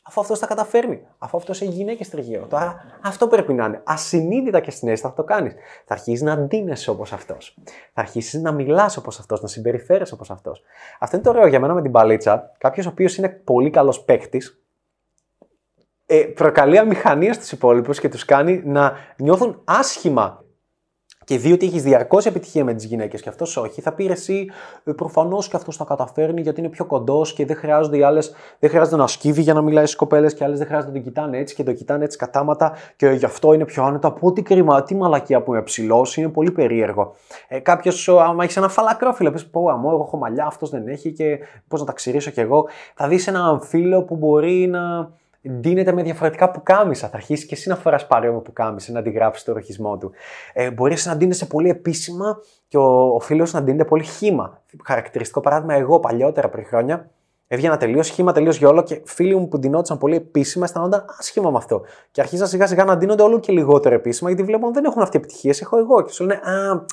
αφού 0.07 0.21
αυτός 0.21 0.39
τα 0.39 0.47
καταφέρνει, 0.47 1.01
αφού 1.17 1.38
αυτός 1.38 1.62
έχει 1.62 1.71
γυναίκες 1.71 2.09
τριγύρω. 2.09 2.45
Τώρα 2.45 2.83
αυτό 3.03 3.27
πρέπει 3.27 3.53
να 3.53 3.65
είναι. 3.65 3.81
Ασυνείδητα 3.83 4.59
και 4.59 4.71
συνέστητα 4.71 5.09
θα 5.09 5.15
το 5.15 5.24
κάνεις. 5.24 5.53
Θα 5.85 5.93
αρχίσεις 5.93 6.21
να 6.21 6.38
ντύνεσαι 6.38 6.89
όπως 6.89 7.13
αυτός. 7.13 7.57
Θα 7.93 8.01
αρχίσεις 8.01 8.41
να 8.41 8.51
μιλάς 8.51 8.97
όπως 8.97 9.19
αυτός, 9.19 9.41
να 9.41 9.47
συμπεριφέρεσαι 9.47 10.13
όπως 10.13 10.31
αυτός. 10.31 10.63
Αυτό 11.00 11.15
είναι 11.15 11.25
το 11.25 11.31
ωραίο 11.31 11.47
για 11.47 11.59
μένα 11.59 11.74
με 11.74 11.81
την 11.81 11.91
παλίτσα. 11.91 12.51
Κάποιος 12.57 12.85
ο 12.85 12.89
οποίος 12.89 13.17
είναι 13.17 13.29
πολύ 13.29 13.69
καλός 13.69 14.03
παίκτης, 14.03 14.59
ε, 16.05 16.24
προκαλεί 16.24 16.77
αμηχανία 16.77 17.33
στους 17.33 17.51
υπόλοιπους 17.51 18.00
και 18.00 18.09
τους 18.09 18.25
κάνει 18.25 18.62
να 18.65 18.93
νιώθουν 19.17 19.62
άσχημα 19.63 20.45
και 21.25 21.38
δει 21.38 21.51
ότι 21.51 21.65
έχεις 21.65 21.84
διαρκώς 21.84 22.25
επιτυχία 22.25 22.63
με 22.63 22.74
τις 22.74 22.86
γυναίκες 22.86 23.22
και 23.22 23.29
αυτός 23.29 23.58
όχι, 23.58 23.82
θα 23.82 23.94
πει 23.94 24.05
εσύ 24.05 24.50
ε, 24.84 24.91
προφανώς 24.91 25.48
και 25.48 25.55
αυτός 25.55 25.77
τα 25.77 25.84
καταφέρνει 25.84 26.41
γιατί 26.41 26.60
είναι 26.60 26.70
πιο 26.70 26.86
κοντός 26.86 27.34
και 27.34 27.46
δεν 27.46 27.55
χρειάζονται 27.55 27.98
οι 27.98 28.03
άλλες, 28.03 28.34
δεν 28.60 28.70
χρειάζεται 28.70 28.96
να 28.96 29.08
σκύβει 29.08 29.41
για 29.41 29.53
να 29.53 29.62
μιλάει 29.62 29.86
στις 29.86 29.96
κοπέλες 29.96 30.34
και 30.34 30.44
άλλες 30.44 30.58
δεν 30.58 30.67
χρειάζεται 30.67 30.91
να 30.91 30.98
τον 30.98 31.08
κοιτάνε 31.08 31.38
έτσι 31.38 31.55
και 31.55 31.63
το 31.63 31.74
κοιτάνε 31.74 32.03
έτσι 32.03 32.17
κατάματα 32.17 32.74
και 32.96 33.08
γι' 33.08 33.25
αυτό 33.25 33.53
είναι 33.53 33.65
πιο 33.65 33.84
άνετο. 33.84 34.08
Από 34.08 34.27
ό,τι 34.27 34.41
κρίμα, 34.41 34.84
τι 34.84 34.96
μαλακία 34.96 35.41
που 35.41 35.53
είμαι 35.53 35.63
ψηλός, 35.63 36.17
είναι 36.17 36.29
πολύ 36.29 36.51
περίεργο. 36.51 37.15
Ε, 37.48 37.60
Κάποιος, 37.60 38.10
άμα 38.10 38.44
έχεις 38.44 38.58
ένα 38.58 38.67
φαλακρό 38.67 39.13
φίλο, 39.13 39.32
πει 39.32 39.44
πω, 39.44 39.70
αμό, 39.70 39.89
εγώ 39.94 40.03
έχω 40.08 40.17
μαλλιά, 40.17 40.46
αυτός 40.46 40.70
δεν 40.70 40.88
έχει 40.88 41.12
και 41.12 41.39
πώς 41.67 41.79
να 41.79 41.86
τα 41.86 41.94
ξηρίσω 41.94 42.32
κι 42.32 42.39
εγώ. 42.39 42.65
Θα 42.96 43.08
δεις 43.08 43.27
ένα 43.27 43.60
φίλο 43.63 44.03
που 44.03 44.15
μπορεί 44.15 44.67
να 44.67 45.12
ντύνεται 45.50 45.92
με 45.92 46.04
διαφορετικά 46.04 46.52
πουκάμισα. 46.52 47.08
Θα 47.08 47.16
αρχίσεις 47.16 47.46
και 47.46 47.56
εσύ 47.56 47.70
να 47.70 47.75
φοράς 47.75 48.08
παρόμοιο 48.08 48.40
πουκάμισα, 48.40 48.92
να 48.92 49.00
αντιγράφεις 49.00 49.44
το 49.44 49.54
ροχισμό 49.54 49.98
του. 49.98 50.12
Ε, 50.54 50.72
Μπορείς 50.72 51.06
να 51.06 51.16
ντύνεσαι 51.16 51.46
πολύ 51.46 51.70
επίσημα 51.70 52.40
και 52.68 52.78
ο, 52.78 53.16
ο 53.16 53.20
φίλος 53.20 53.54
να 53.54 53.62
ντύνεται 53.64 53.86
πολύ 53.86 54.04
χήμα. 54.04 54.62
Χαρακτηριστικό 54.86 55.42
παράδειγμα, 55.42 55.74
εγώ 55.74 56.00
παλιότερα 56.00 56.50
πριν 56.50 56.66
χρόνια 56.66 57.10
έβγαινα 57.48 57.78
τελείως 57.78 58.10
χήμα, 58.10 58.32
τελείως 58.32 58.58
γιόλο 58.58 58.84
και 58.84 59.02
φίλοι 59.06 59.36
μου 59.36 59.48
που 59.48 59.60
ντυνόντουσαν 59.60 59.98
πολύ 59.98 60.16
επίσημα 60.16 60.66
αισθανόνταν 60.66 61.06
άσχημα 61.20 61.52
με 61.52 61.58
αυτό. 61.58 61.82
Και 62.12 62.22
αρχίζαν 62.22 62.48
σιγά 62.48 62.68
σιγά 62.68 62.84
να 62.84 62.98
ντύνονται 62.98 63.24
όλο 63.24 63.40
και 63.40 63.52
λιγότερο 63.52 63.96
επίσημα 63.96 64.30
γιατί 64.30 64.46
βλέπουν 64.46 64.74
δεν 64.74 64.86
έχουν 64.86 65.02
αυτή 65.02 65.18
επιτυχίες, 65.18 65.62
έχω 65.62 65.78
εγώ. 65.78 66.02
Και 66.02 66.12
σου 66.12 66.25
λένε 66.25 66.40
Α, 66.40 66.86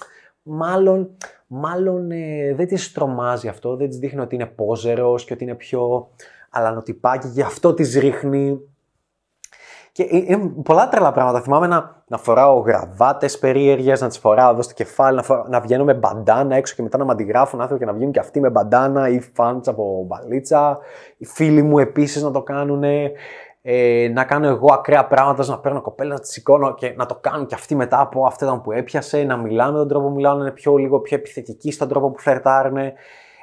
μάλλον, 0.43 1.17
μάλλον 1.47 2.11
ε, 2.11 2.55
δεν 2.55 2.67
τη 2.67 2.93
τρομάζει 2.93 3.49
αυτό, 3.49 3.77
δεν 3.77 3.89
της 3.89 3.99
δείχνει 3.99 4.21
ότι 4.21 4.35
είναι 4.35 4.47
πόζερος 4.47 5.25
και 5.25 5.33
ότι 5.33 5.45
είναι 5.45 5.55
πιο 5.55 6.09
αλανοτυπάκι, 6.53 7.29
γι' 7.29 7.43
αυτό 7.43 7.75
τις 7.75 7.99
ρίχνει. 7.99 8.61
Και 9.93 10.07
είναι 10.11 10.53
πολλά 10.65 10.89
τρελά 10.89 11.13
πράγματα. 11.13 11.41
Θυμάμαι 11.41 11.67
να, 11.67 12.05
να 12.09 12.19
φοράω 12.19 12.59
γραβάτες 12.59 13.39
περίεργες, 13.39 14.01
να 14.01 14.09
τις 14.09 14.19
φοράω 14.19 14.51
εδώ 14.51 14.63
στο 14.63 14.75
κεφάλι, 14.75 15.17
να, 15.17 15.23
φοράω, 15.23 15.45
να 15.49 15.61
βγαίνω 15.61 15.85
με 15.85 15.95
μπαντάνα 15.95 16.57
έξω 16.57 16.75
και 16.75 16.83
μετά 16.83 16.99
να 16.99 17.05
με 17.05 17.13
αντιγράφουν 17.13 17.61
άνθρωποι 17.61 17.85
και 17.85 17.91
να 17.91 17.97
βγαίνουν 17.97 18.13
και 18.13 18.19
αυτοί 18.19 18.41
με 18.41 18.51
μπαντάνα 18.51 19.09
ή 19.09 19.21
φάντσα 19.21 19.71
από 19.71 20.05
μπαλίτσα. 20.07 20.79
Οι 21.17 21.25
φίλοι 21.25 21.63
μου 21.63 21.79
επίσης 21.79 22.23
να 22.23 22.31
το 22.31 22.43
κάνουν. 22.43 22.85
Ε, 23.65 24.09
να 24.13 24.25
κάνω 24.25 24.47
εγώ 24.47 24.73
ακραία 24.73 25.07
πράγματα, 25.07 25.47
να 25.47 25.59
παίρνω 25.59 25.81
κοπέλα, 25.81 26.15
να 26.15 26.21
τη 26.21 26.29
σηκώνω 26.29 26.75
και 26.75 26.95
να 26.97 27.07
το 27.07 27.19
κάνουν 27.21 27.47
και 27.47 27.55
αυτοί 27.55 27.75
μετά 27.75 28.01
από 28.01 28.27
αυτό 28.27 28.61
που 28.65 28.73
έπιασε, 28.73 29.23
να 29.23 29.37
μιλάνε 29.37 29.73
με 29.73 29.79
τον 29.79 29.89
τρόπο 29.89 30.07
που 30.07 30.15
μιλάνε, 30.15 30.37
να 30.39 30.43
είναι 30.45 30.53
πιο, 30.53 30.77
λίγο 30.77 31.01
πιο 31.01 31.17
επιθετικοί 31.17 31.73
στον 31.73 31.89
τρόπο 31.89 32.11
που 32.11 32.19
φλερτάρουν. 32.19 32.77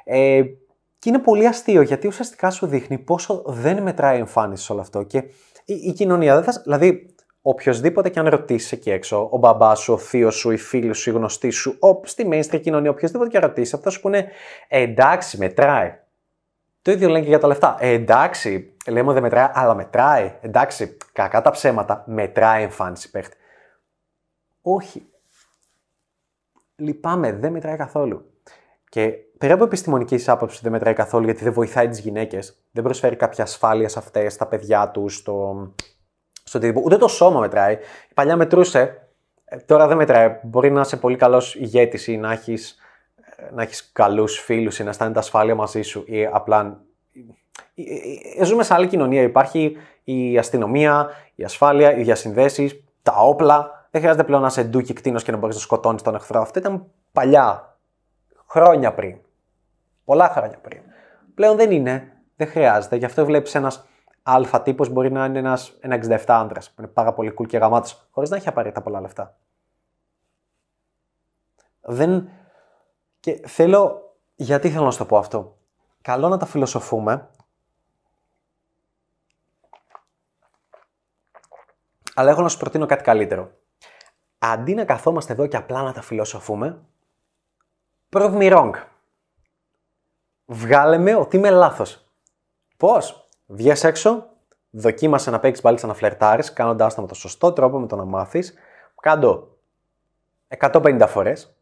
Ε, 0.03 0.41
και 0.99 1.09
είναι 1.09 1.19
πολύ 1.19 1.47
αστείο 1.47 1.81
γιατί 1.81 2.07
ουσιαστικά 2.07 2.49
σου 2.49 2.67
δείχνει 2.67 2.97
πόσο 2.97 3.43
δεν 3.45 3.83
μετράει 3.83 4.15
η 4.15 4.19
εμφάνιση 4.19 4.63
σε 4.63 4.71
όλο 4.71 4.81
αυτό. 4.81 5.03
Και 5.03 5.17
η, 5.65 5.73
η 5.73 5.93
κοινωνία 5.93 6.41
δεν 6.41 6.43
θα. 6.43 6.61
Δηλαδή, 6.63 7.15
οποιοδήποτε 7.41 8.09
και 8.09 8.19
αν 8.19 8.27
ρωτήσεις 8.27 8.71
εκεί 8.71 8.91
έξω, 8.91 9.29
ο 9.31 9.37
μπαμπάς 9.37 9.79
σου, 9.79 9.93
ο 9.93 9.97
θείος 9.97 10.35
σου, 10.35 10.51
οι 10.51 10.57
φίλοι 10.57 10.93
σου, 10.93 11.09
οι 11.09 11.13
γνωστοί 11.13 11.49
σου, 11.49 11.77
ο, 11.79 12.01
στη 12.03 12.29
mainstream 12.31 12.61
κοινωνία, 12.61 12.89
οποιοδήποτε 12.89 13.29
και 13.29 13.37
αν 13.37 13.43
ρωτήσεις, 13.43 13.73
αυτό 13.73 13.89
σου 13.89 14.01
πούνε 14.01 14.31
ε, 14.67 14.81
εντάξει, 14.81 15.37
μετράει. 15.37 15.99
Το 16.81 16.91
ίδιο 16.91 17.07
λένε 17.07 17.21
και 17.21 17.29
για 17.29 17.39
τα 17.39 17.47
λεφτά. 17.47 17.77
Ε, 17.79 17.89
εντάξει, 17.89 18.75
λέμε 18.87 19.13
δεν 19.13 19.21
μετράει, 19.21 19.49
αλλά 19.53 19.75
μετράει. 19.75 20.33
Εντάξει, 20.41 20.97
κακά 21.13 21.41
τα 21.41 21.51
ψέματα, 21.51 22.03
μετράει 22.07 22.61
η 22.61 22.63
εμφάνιση 22.63 23.09
παίχτη. 23.09 23.37
Όχι. 24.61 25.07
Λυπάμαι, 26.75 27.31
δεν 27.33 27.51
μετράει 27.51 27.77
καθόλου. 27.77 28.33
Και 28.89 29.13
πέρα 29.37 29.53
από 29.53 29.63
επιστημονικής 29.63 30.29
άποψης 30.29 30.61
δεν 30.61 30.71
μετράει 30.71 30.93
καθόλου 30.93 31.25
γιατί 31.25 31.43
δεν 31.43 31.53
βοηθάει 31.53 31.87
τις 31.87 31.99
γυναίκες, 31.99 32.57
δεν 32.71 32.83
προσφέρει 32.83 33.15
κάποια 33.15 33.43
ασφάλεια 33.43 33.89
σε 33.89 33.99
αυτές, 33.99 34.33
στα 34.33 34.47
παιδιά 34.47 34.89
τους, 34.89 35.15
στο, 35.15 35.67
στο 36.43 36.59
τύπο. 36.59 36.81
Ούτε 36.85 36.97
το 36.97 37.07
σώμα 37.07 37.39
μετράει. 37.39 37.73
Η 38.09 38.13
παλιά 38.13 38.35
μετρούσε, 38.35 39.07
ε, 39.45 39.57
τώρα 39.57 39.87
δεν 39.87 39.97
μετράει. 39.97 40.39
Μπορεί 40.43 40.71
να 40.71 40.81
είσαι 40.81 40.97
πολύ 40.97 41.15
καλός 41.15 41.55
ηγέτης 41.55 42.07
ή 42.07 42.17
να 42.17 42.31
έχεις 42.31 42.77
ε, 43.35 43.53
να 43.53 43.61
έχεις 43.61 43.91
καλούς 43.91 44.39
φίλους 44.39 44.79
ή 44.79 44.83
να 44.83 44.89
αισθάνεται 44.89 45.19
ασφάλεια 45.19 45.55
μαζί 45.55 45.81
σου 45.81 46.03
ή 46.05 46.25
απλά... 46.25 46.81
Ε, 48.39 48.43
ζούμε 48.43 48.63
σε 48.63 48.73
άλλη 48.73 48.87
κοινωνία. 48.87 49.21
Υπάρχει 49.21 49.77
η 50.03 50.37
αστυνομία, 50.37 51.09
η 51.35 51.43
ασφάλεια, 51.43 51.97
οι 51.97 52.03
διασυνδέσεις, 52.03 52.83
τα 53.03 53.13
όπλα. 53.15 53.87
Δεν 53.91 54.01
χρειάζεται 54.01 54.25
πλέον 54.25 54.41
να 54.41 54.47
είσαι 54.47 54.63
ντούκι 54.63 54.93
κτίνος 54.93 55.23
και 55.23 55.31
να 55.31 55.37
μπορείς 55.37 55.55
να 55.55 55.61
σκοτώνεις 55.61 56.01
τον 56.01 56.15
εχθρό. 56.15 56.41
Αυτό 56.41 56.59
ήταν 56.59 56.85
παλιά 57.11 57.68
χρόνια 58.49 58.93
πριν. 58.93 59.19
Πολλά 60.05 60.29
χρόνια 60.29 60.57
πριν. 60.59 60.81
Πλέον 61.35 61.55
δεν 61.55 61.71
είναι. 61.71 62.13
Δεν 62.35 62.47
χρειάζεται. 62.47 62.95
Γι' 62.95 63.05
αυτό 63.05 63.25
βλέπεις 63.25 63.55
ένας 63.55 63.87
αλφα 64.23 64.61
τύπος 64.61 64.89
μπορεί 64.89 65.11
να 65.11 65.25
είναι 65.25 65.39
ένας, 65.39 65.77
ένα 65.79 65.95
67 65.95 66.23
άντρας 66.27 66.71
που 66.71 66.81
είναι 66.81 66.91
πάρα 66.91 67.13
πολύ 67.13 67.33
cool 67.37 67.47
και 67.47 67.57
γαμάτος, 67.57 68.07
χωρίς 68.11 68.29
να 68.29 68.35
έχει 68.35 68.47
απαραίτητα 68.47 68.81
πολλά 68.81 69.01
λεφτά. 69.01 69.37
Δεν. 71.81 72.29
Και 73.19 73.41
θέλω. 73.47 74.13
Γιατί 74.35 74.69
θέλω 74.69 74.85
να 74.85 74.91
σου 74.91 74.97
το 74.97 75.05
πω 75.05 75.17
αυτό; 75.17 75.57
Καλό 76.01 76.27
να 76.27 76.37
τα 76.37 76.45
φιλοσοφούμε. 76.45 77.29
Αλλά 82.15 82.29
έχω 82.29 82.41
να 82.41 82.49
σου 82.49 82.57
προτείνω 82.57 82.85
κάτι 82.85 83.03
καλύτερο. 83.03 83.51
Αντί 84.37 84.73
να 84.73 84.85
καθόμαστε 84.85 85.33
εδώ 85.33 85.47
και 85.47 85.57
απλά 85.57 85.81
να 85.81 85.93
τα 85.93 86.01
φιλοσοφούμε, 86.01 86.85
Prove 88.09 88.33
me 88.33 88.51
wrong. 88.51 88.71
Βγάλε 90.45 90.97
με 90.97 91.15
ότι 91.15 91.37
είμαι 91.37 91.49
λάθος. 91.49 92.05
Πώς; 92.77 93.29
Βγες 93.45 93.83
έξω, 93.83 94.27
δοκίμασες 94.69 95.33
να 95.33 95.39
παίξεις 95.39 95.63
πάλι 95.63 95.79
να 95.81 95.93
φλερτάρεις, 95.93 96.53
κάνοντάς 96.53 96.95
το 96.95 97.01
με 97.01 97.07
τον 97.07 97.15
σωστό 97.15 97.53
τρόπο, 97.53 97.79
με 97.79 97.87
το 97.87 97.95
να 97.95 98.05
μάθεις. 98.05 98.53
Κάντο 99.01 99.57
150 100.47 101.05
φορές. 101.07 101.53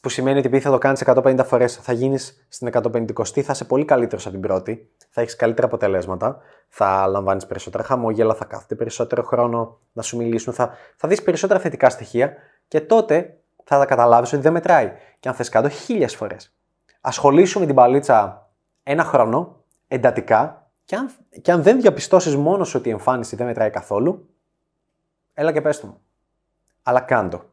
Που 0.00 0.08
σημαίνει 0.08 0.38
ότι 0.38 0.46
επειδή 0.46 0.62
θα 0.62 0.70
το 0.70 0.78
κάνεις 0.78 1.02
150 1.06 1.44
φορές, 1.44 1.76
θα 1.76 1.92
γίνεις 1.92 2.46
στην 2.48 2.66
150η, 2.72 3.40
θα 3.42 3.52
είσαι 3.52 3.64
πολύ 3.64 3.84
καλύτερος 3.84 4.24
από 4.24 4.32
την 4.32 4.42
πρώτη, 4.42 4.90
θα 5.10 5.20
έχεις 5.20 5.36
καλύτερα 5.36 5.66
αποτελέσματα, 5.66 6.40
θα 6.68 7.06
λαμβάνεις 7.06 7.46
περισσότερα 7.46 7.84
χαμόγελα, 7.84 8.34
θα 8.34 8.44
κάθεται 8.44 8.74
περισσότερο 8.74 9.22
χρόνο 9.22 9.78
να 9.92 10.02
σου 10.02 10.16
μιλήσουν, 10.16 10.52
θα, 10.52 10.74
θα 10.96 11.08
δεις 11.08 11.22
περισσότερα 11.22 11.60
θετικά 11.60 11.90
στοιχεία 11.90 12.36
και 12.68 12.80
τότε 12.80 13.38
θα 13.64 13.78
τα 13.78 13.84
καταλάβεις 13.84 14.32
ότι 14.32 14.42
δεν 14.42 14.52
μετράει. 14.52 14.92
Και 15.20 15.28
αν 15.28 15.34
θες 15.34 15.48
κάτω, 15.48 15.68
χίλιες 15.68 16.16
φορές. 16.16 16.54
Ασχολήσου 17.00 17.60
με 17.60 17.66
την 17.66 17.74
παλίτσα 17.74 18.50
ένα 18.82 19.04
χρόνο, 19.04 19.64
εντατικά, 19.88 20.70
και 20.84 20.96
αν, 20.96 21.10
και 21.42 21.52
αν 21.52 21.62
δεν 21.62 21.80
διαπιστώσεις 21.80 22.36
μόνος 22.36 22.74
ότι 22.74 22.88
η 22.88 22.92
εμφάνιση 22.92 23.36
δεν 23.36 23.46
μετράει 23.46 23.70
καθόλου, 23.70 24.28
έλα 25.34 25.52
και 25.52 25.60
πες 25.60 25.80
μου. 25.80 26.00
Αλλά 26.82 27.00
κάντο. 27.00 27.44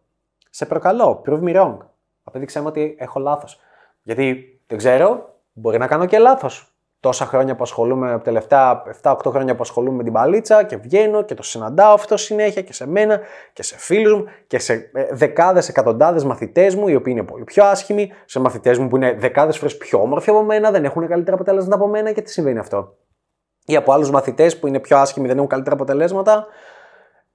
Σε 0.49 0.65
προκαλώ, 0.65 1.21
prove 1.25 1.43
me 1.43 1.55
wrong. 1.55 1.77
Απέδειξέ 2.23 2.59
μου 2.59 2.67
ότι 2.67 2.95
έχω 2.99 3.19
λάθος. 3.19 3.59
Γιατί 4.03 4.59
δεν 4.67 4.77
ξέρω, 4.77 5.39
μπορεί 5.53 5.77
να 5.77 5.87
κάνω 5.87 6.05
και 6.05 6.17
λάθος 6.17 6.70
τόσα 7.01 7.25
χρόνια 7.25 7.55
που 7.55 7.63
ασχολούμαι, 7.63 8.11
από 8.11 8.23
τελευταία 8.23 8.81
7-8 9.01 9.15
χρόνια 9.25 9.55
που 9.55 9.61
ασχολούμαι 9.61 9.97
με 9.97 10.03
την 10.03 10.13
παλίτσα 10.13 10.63
και 10.63 10.77
βγαίνω 10.77 11.23
και 11.23 11.33
το 11.33 11.43
συναντάω 11.43 11.93
αυτό 11.93 12.17
συνέχεια 12.17 12.61
και 12.61 12.73
σε 12.73 12.87
μένα 12.87 13.19
και 13.53 13.63
σε 13.63 13.77
φίλους 13.77 14.13
μου 14.13 14.25
και 14.47 14.59
σε 14.59 14.73
ε, 14.93 15.07
δεκάδες, 15.11 15.69
εκατοντάδες 15.69 16.23
μαθητές 16.23 16.75
μου 16.75 16.87
οι 16.87 16.95
οποίοι 16.95 17.13
είναι 17.17 17.25
πολύ 17.25 17.43
πιο 17.43 17.65
άσχημοι, 17.65 18.11
σε 18.25 18.39
μαθητές 18.39 18.77
μου 18.77 18.87
που 18.87 18.95
είναι 18.95 19.13
δεκάδες 19.13 19.57
φορές 19.57 19.77
πιο 19.77 20.01
όμορφοι 20.01 20.29
από 20.29 20.43
μένα, 20.43 20.71
δεν 20.71 20.85
έχουν 20.85 21.07
καλύτερα 21.07 21.35
αποτέλεσματα 21.35 21.75
από 21.75 21.87
μένα 21.87 22.11
και 22.11 22.21
τι 22.21 22.31
συμβαίνει 22.31 22.59
αυτό. 22.59 22.97
ή 23.65 23.75
από 23.75 23.91
άλλους 23.91 24.11
μαθητές 24.11 24.59
που 24.59 24.67
είναι 24.67 24.79
πιο 24.79 24.97
άσχημοι, 24.97 25.27
δεν 25.27 25.37
έχουν 25.37 25.49
καλύτερα 25.49 25.75
αποτελέσματα. 25.75 26.47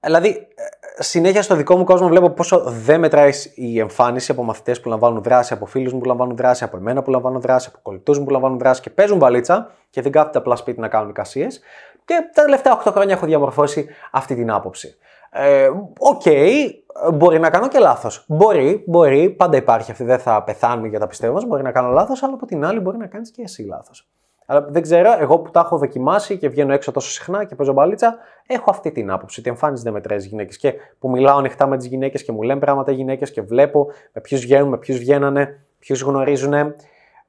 Δηλαδή, 0.06 0.28
ε, 0.28 1.02
συνέχεια 1.02 1.42
στο 1.42 1.54
δικό 1.54 1.76
μου 1.76 1.84
κόσμο 1.84 2.08
βλέπω 2.08 2.30
πόσο 2.30 2.62
δεν 2.66 3.00
μετράει 3.00 3.30
η 3.54 3.78
εμφάνιση 3.78 4.30
από 4.30 4.42
μαθητές 4.42 4.80
που 4.80 4.88
λαμβάνουν 4.88 5.22
δράση, 5.22 5.52
από 5.52 5.66
φίλους 5.66 5.92
μου 5.92 5.98
που 5.98 6.04
λαμβάνουν 6.04 6.36
δράση, 6.36 6.64
από 6.64 6.76
εμένα 6.76 7.02
που 7.02 7.10
λαμβάνουν 7.10 7.40
δράση, 7.40 7.68
από 7.72 7.78
κολλητούς 7.82 8.18
μου 8.18 8.24
που 8.24 8.30
λαμβάνουν 8.30 8.58
δράση 8.58 8.80
και 8.80 8.90
παίζουν 8.90 9.18
μπαλίτσα 9.18 9.70
και 9.90 10.02
δεν 10.02 10.12
κάθεται 10.12 10.38
απλά 10.38 10.56
σπίτι 10.56 10.80
να 10.80 10.88
κάνουν 10.88 11.08
εικασίες. 11.08 11.60
Και 12.04 12.14
τα 12.34 12.42
τελευταία 12.42 12.82
8 12.84 12.90
χρόνια 12.92 13.14
έχω 13.14 13.26
διαμορφώσει 13.26 13.86
αυτή 14.10 14.34
την 14.34 14.50
άποψη. 14.50 14.96
Ε, 15.30 15.68
οκ, 15.98 16.26
ε, 16.26 16.30
okay, 16.32 16.70
μπορεί 17.12 17.38
να 17.38 17.50
κάνω 17.50 17.68
και 17.68 17.78
λάθος. 17.78 18.24
Μπορεί, 18.28 18.84
μπορεί, 18.86 19.30
πάντα 19.30 19.56
υπάρχει 19.56 19.90
αυτή, 19.90 20.04
δεν 20.04 20.18
θα 20.18 20.42
πεθάνουμε 20.42 20.88
για 20.88 20.98
τα 20.98 21.06
πιστεύω 21.06 21.32
μας. 21.32 21.44
Μπορεί 21.44 21.62
να 21.62 21.72
κάνω 21.72 21.90
λάθος, 21.90 22.22
αλλά 22.22 22.34
από 22.34 22.46
την 22.46 22.64
άλλη 22.64 22.80
μπορεί 22.80 22.96
να 22.96 23.06
κάνεις 23.06 23.30
και 23.30 23.42
εσύ 23.42 23.62
λάθος. 23.62 24.08
Αλλά 24.46 24.66
δεν 24.68 24.82
ξέρω, 24.82 25.16
εγώ 25.18 25.38
που 25.38 25.50
τα 25.50 25.60
έχω 25.60 25.78
δοκιμάσει 25.78 26.38
και 26.38 26.48
βγαίνω 26.48 26.72
έξω 26.72 26.92
τόσο 26.92 27.10
συχνά 27.10 27.44
και 27.44 27.54
παίζω 27.54 27.72
μπαλίτσα, 27.72 28.16
έχω 28.46 28.70
αυτή 28.70 28.90
την 28.92 29.10
άποψη 29.10 29.40
ότι 29.40 29.48
εμφάνιση 29.48 29.82
δεν 29.82 29.92
μετράει 29.92 30.18
γυναίκες. 30.18 30.56
Και 30.56 30.74
που 30.98 31.10
μιλάω 31.10 31.38
ανοιχτά 31.38 31.66
με 31.66 31.76
τις 31.76 31.86
γυναίκες 31.86 32.24
και 32.24 32.32
μου 32.32 32.42
λένε 32.42 32.60
πράγματα 32.60 32.92
οι 32.92 32.94
γυναίκες 32.94 33.30
και 33.30 33.42
βλέπω 33.42 33.86
με 34.12 34.20
ποιους 34.20 34.40
βγαίνουν, 34.40 34.68
με 34.68 34.78
ποιους 34.78 34.98
βγαίνανε, 34.98 35.60
ποιους 35.78 36.02
γνωρίζουν. 36.02 36.74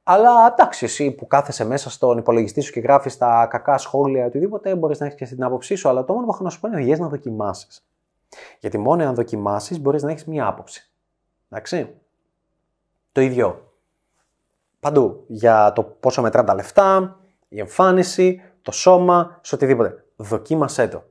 Αλλά 0.02 0.30
εντάξει, 0.52 0.84
εσύ 0.84 1.10
που 1.10 1.26
κάθεσαι 1.26 1.64
μέσα 1.64 1.90
στον 1.90 2.18
υπολογιστή 2.18 2.60
σου 2.60 2.72
και 2.72 2.80
γράφεις 2.80 3.16
τα 3.16 3.46
κακά 3.50 3.78
σχόλια, 3.78 4.26
οτιδήποτε, 4.26 4.74
μπορείς 4.74 4.98
να 4.98 5.06
έχεις 5.06 5.18
και 5.18 5.34
την 5.34 5.44
άποψή 5.44 5.74
σου. 5.74 5.88
Αλλά 5.88 6.04
το 6.04 6.12
μόνο 6.12 6.26
που 6.26 6.32
έχω 6.32 6.44
να 6.44 6.50
σου 6.50 6.60
πω 6.60 6.68
είναι 6.68 6.96
να 6.96 7.08
δοκιμάσεις. 7.08 7.86
Γιατί 8.60 8.78
μόνο 8.78 9.04
αν 9.04 9.14
δοκιμάσεις 9.14 9.80
μπορείς 9.80 10.02
να 10.02 10.10
έχεις 10.10 10.24
μία 10.24 10.46
άποψη. 10.46 10.90
Εντάξει. 11.48 11.94
Το 13.12 13.20
ίδιο 13.20 13.67
παντού. 14.80 15.24
Για 15.26 15.72
το 15.72 15.82
πόσο 15.82 16.22
μετράνε 16.22 16.46
τα 16.46 16.54
λεφτά, 16.54 17.18
η 17.48 17.60
εμφάνιση, 17.60 18.42
το 18.62 18.72
σώμα, 18.72 19.38
σε 19.42 19.54
οτιδήποτε. 19.54 20.04
Δοκίμασέ 20.16 20.88
το. 20.88 21.04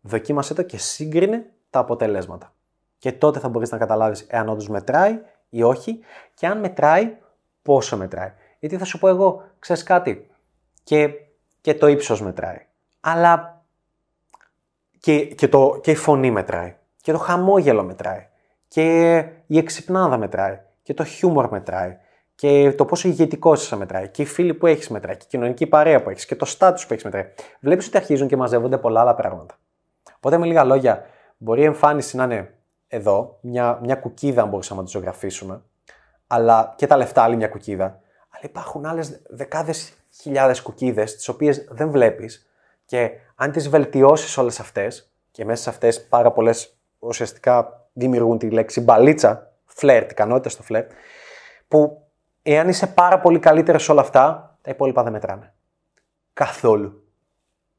Δοκίμασέ 0.00 0.54
το 0.54 0.62
και 0.62 0.78
σύγκρινε 0.78 1.50
τα 1.70 1.78
αποτελέσματα. 1.78 2.52
Και 2.98 3.12
τότε 3.12 3.38
θα 3.38 3.48
μπορείς 3.48 3.70
να 3.70 3.78
καταλάβεις 3.78 4.20
εάν 4.28 4.48
όντως 4.48 4.68
μετράει 4.68 5.20
ή 5.48 5.62
όχι 5.62 6.00
και 6.34 6.46
αν 6.46 6.58
μετράει, 6.58 7.16
πόσο 7.62 7.96
μετράει. 7.96 8.32
Γιατί 8.58 8.76
θα 8.76 8.84
σου 8.84 8.98
πω 8.98 9.08
εγώ, 9.08 9.42
ξέρεις 9.58 9.82
κάτι, 9.82 10.30
και, 10.82 11.10
και 11.60 11.74
το 11.74 11.86
ύψος 11.86 12.22
μετράει. 12.22 12.66
Αλλά 13.00 13.62
και, 15.00 15.24
και, 15.24 15.48
το, 15.48 15.78
και 15.82 15.90
η 15.90 15.94
φωνή 15.94 16.30
μετράει. 16.30 16.76
Και 17.02 17.12
το 17.12 17.18
χαμόγελο 17.18 17.82
μετράει. 17.82 18.26
Και 18.68 19.18
η 19.46 19.58
εξυπνάδα 19.58 20.16
μετράει. 20.16 20.60
Και 20.82 20.94
το 20.94 21.04
χιούμορ 21.04 21.48
μετράει 21.50 21.98
και 22.40 22.72
το 22.72 22.84
πόσο 22.84 23.08
ηγετικό 23.08 23.52
είσαι 23.52 23.76
μετράει, 23.76 24.08
και 24.08 24.22
οι 24.22 24.24
φίλοι 24.24 24.54
που 24.54 24.66
έχεις 24.66 24.88
μετράει, 24.88 25.16
και 25.16 25.24
η 25.24 25.28
κοινωνική 25.28 25.66
παρέα 25.66 26.02
που 26.02 26.10
έχεις, 26.10 26.26
και 26.26 26.36
το 26.36 26.44
στάτου 26.44 26.86
που 26.86 26.92
έχεις 26.92 27.04
μετράει. 27.04 27.28
Βλέπεις 27.60 27.86
ότι 27.86 27.96
αρχίζουν 27.96 28.28
και 28.28 28.36
μαζεύονται 28.36 28.78
πολλά 28.78 29.00
άλλα 29.00 29.14
πράγματα. 29.14 29.58
Οπότε 30.16 30.38
με 30.38 30.46
λίγα 30.46 30.64
λόγια, 30.64 31.06
μπορεί 31.36 31.60
η 31.60 31.64
εμφάνιση 31.64 32.16
να 32.16 32.24
είναι 32.24 32.54
εδώ, 32.88 33.38
μια, 33.40 33.78
μια 33.82 33.94
κουκίδα, 33.94 34.42
αν 34.42 34.48
μπορούσαμε 34.48 34.80
να 34.80 34.86
τη 34.86 34.92
ζωγραφίσουμε, 34.92 35.62
αλλά 36.26 36.74
και 36.76 36.86
τα 36.86 36.96
λεφτά 36.96 37.22
άλλη 37.22 37.36
μια 37.36 37.48
κουκίδα. 37.48 37.84
Αλλά 38.30 38.42
υπάρχουν 38.42 38.86
άλλες 38.86 39.22
δεκάδες 39.28 39.92
χιλιάδες 40.20 40.62
κουκίδες, 40.62 41.16
τις 41.16 41.28
οποίες 41.28 41.66
δεν 41.70 41.90
βλέπεις, 41.90 42.50
και 42.84 43.10
αν 43.34 43.52
τις 43.52 43.68
βελτιώσεις 43.68 44.38
όλες 44.38 44.60
αυτές, 44.60 45.12
και 45.30 45.44
μέσα 45.44 45.62
σε 45.62 45.70
αυτές 45.70 46.06
πάρα 46.06 46.32
πολλές 46.32 46.76
ουσιαστικά 46.98 47.86
δημιουργούν 47.92 48.38
τη 48.38 48.50
λέξη 48.50 48.80
μπαλίτσα, 48.80 49.52
φλερτ, 49.64 50.10
ικανότητα 50.10 50.48
στο 50.48 50.62
φλερτ, 50.62 50.90
που 51.68 52.04
εάν 52.54 52.68
είσαι 52.68 52.86
πάρα 52.86 53.20
πολύ 53.20 53.38
καλύτερος 53.38 53.84
σε 53.84 53.92
όλα 53.92 54.00
αυτά, 54.00 54.56
τα 54.62 54.70
υπόλοιπα 54.70 55.02
δεν 55.02 55.12
μετράνε. 55.12 55.52
Καθόλου. 56.32 57.02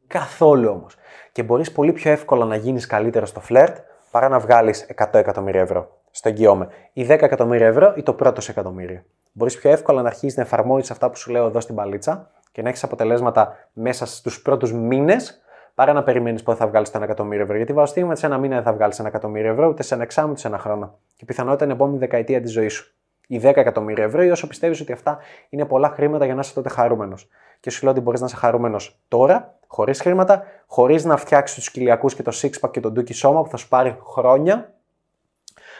Καθόλου 0.07 0.69
όμως. 0.69 0.95
Και 1.31 1.43
μπορείς 1.43 1.71
πολύ 1.71 1.91
πιο 1.91 2.11
εύκολα 2.11 2.45
να 2.45 2.55
γίνεις 2.55 2.85
καλύτερος 2.85 3.29
στο 3.29 3.39
φλερτ 3.39 3.77
παρά 4.11 4.29
να 4.29 4.39
βγάλεις 4.39 4.85
100 4.95 5.19
εκατομμύρια 5.19 5.61
ευρώ. 5.61 5.97
Στο 6.11 6.29
εγγυώμαι. 6.29 6.67
Ή 6.93 7.03
10 7.03 7.21
εκατομμύρια 7.21 7.67
ευρώ 7.67 7.93
ή 7.95 8.03
το 8.03 8.13
πρώτο 8.13 8.41
σε 8.41 8.51
εκατομμύριο. 8.51 9.03
Μπορείς 9.31 9.57
πιο 9.57 9.69
εύκολα 9.71 10.01
να 10.01 10.07
αρχίσεις 10.07 10.37
να 10.37 10.43
εφαρμόζεις 10.43 10.91
αυτά 10.91 11.09
που 11.09 11.17
σου 11.17 11.31
λέω 11.31 11.45
εδώ 11.45 11.59
στην 11.59 11.75
παλίτσα 11.75 12.31
και 12.51 12.61
να 12.61 12.69
έχεις 12.69 12.83
αποτελέσματα 12.83 13.69
μέσα 13.73 14.05
στους 14.05 14.41
πρώτους 14.41 14.73
μήνες 14.73 15.41
παρά 15.75 15.93
να 15.93 16.03
περιμένεις 16.03 16.43
πότε 16.43 16.57
θα 16.57 16.67
βγάλεις 16.67 16.91
το 16.91 16.99
1 16.99 17.01
εκατομμύριο 17.01 17.43
ευρώ. 17.43 17.55
Γιατί 17.55 17.73
βάζω 17.73 17.93
σε 18.13 18.25
ένα 18.25 18.37
μήνα 18.37 18.55
δεν 18.55 18.63
θα 18.63 18.73
βγάλεις 18.73 18.99
ένα 18.99 19.07
εκατομμύριο 19.07 19.51
ευρώ, 19.51 19.67
ούτε 19.67 19.83
σε 19.83 19.93
ένα 19.93 20.03
εξάμεινο, 20.03 20.31
ούτε 20.31 20.41
σε 20.41 20.47
ένα 20.47 20.57
χρόνο. 20.57 20.99
Και 21.15 21.25
πιθανότητα 21.25 21.63
είναι 21.63 21.73
επόμενη 21.73 21.97
δεκαετία 21.97 22.41
της 22.41 22.51
ζωής 22.51 22.73
σου 22.73 22.95
ή 23.31 23.39
10 23.43 23.43
εκατομμύρια 23.43 24.03
ευρώ, 24.03 24.23
ή 24.23 24.29
όσο 24.29 24.47
πιστεύεις 24.47 24.81
ότι 24.81 24.91
αυτά 24.91 25.17
είναι 25.49 25.65
πολλά 25.65 25.89
χρήματα 25.89 26.25
για 26.25 26.33
να 26.33 26.39
είσαι 26.39 26.53
τότε 26.53 26.69
χαρούμενος. 26.69 27.29
Και 27.59 27.69
σου 27.69 27.83
λέω 27.83 27.91
ότι 27.91 28.01
μπορείς 28.01 28.19
να 28.19 28.25
είσαι 28.25 28.35
χαρούμενος 28.35 28.99
τώρα, 29.07 29.57
χωρίς 29.67 30.01
χρήματα, 30.01 30.43
χωρίς 30.67 31.05
να 31.05 31.17
φτιάξεις 31.17 31.57
τους 31.57 31.71
κοιλιακούς 31.71 32.15
και 32.15 32.23
το 32.23 32.31
six 32.41 32.69
και 32.71 32.79
το 32.79 32.91
ντούκι 32.91 33.13
σώμα 33.13 33.41
που 33.41 33.49
θα 33.49 33.57
σου 33.57 33.67
πάρει 33.67 33.97
χρόνια, 34.03 34.73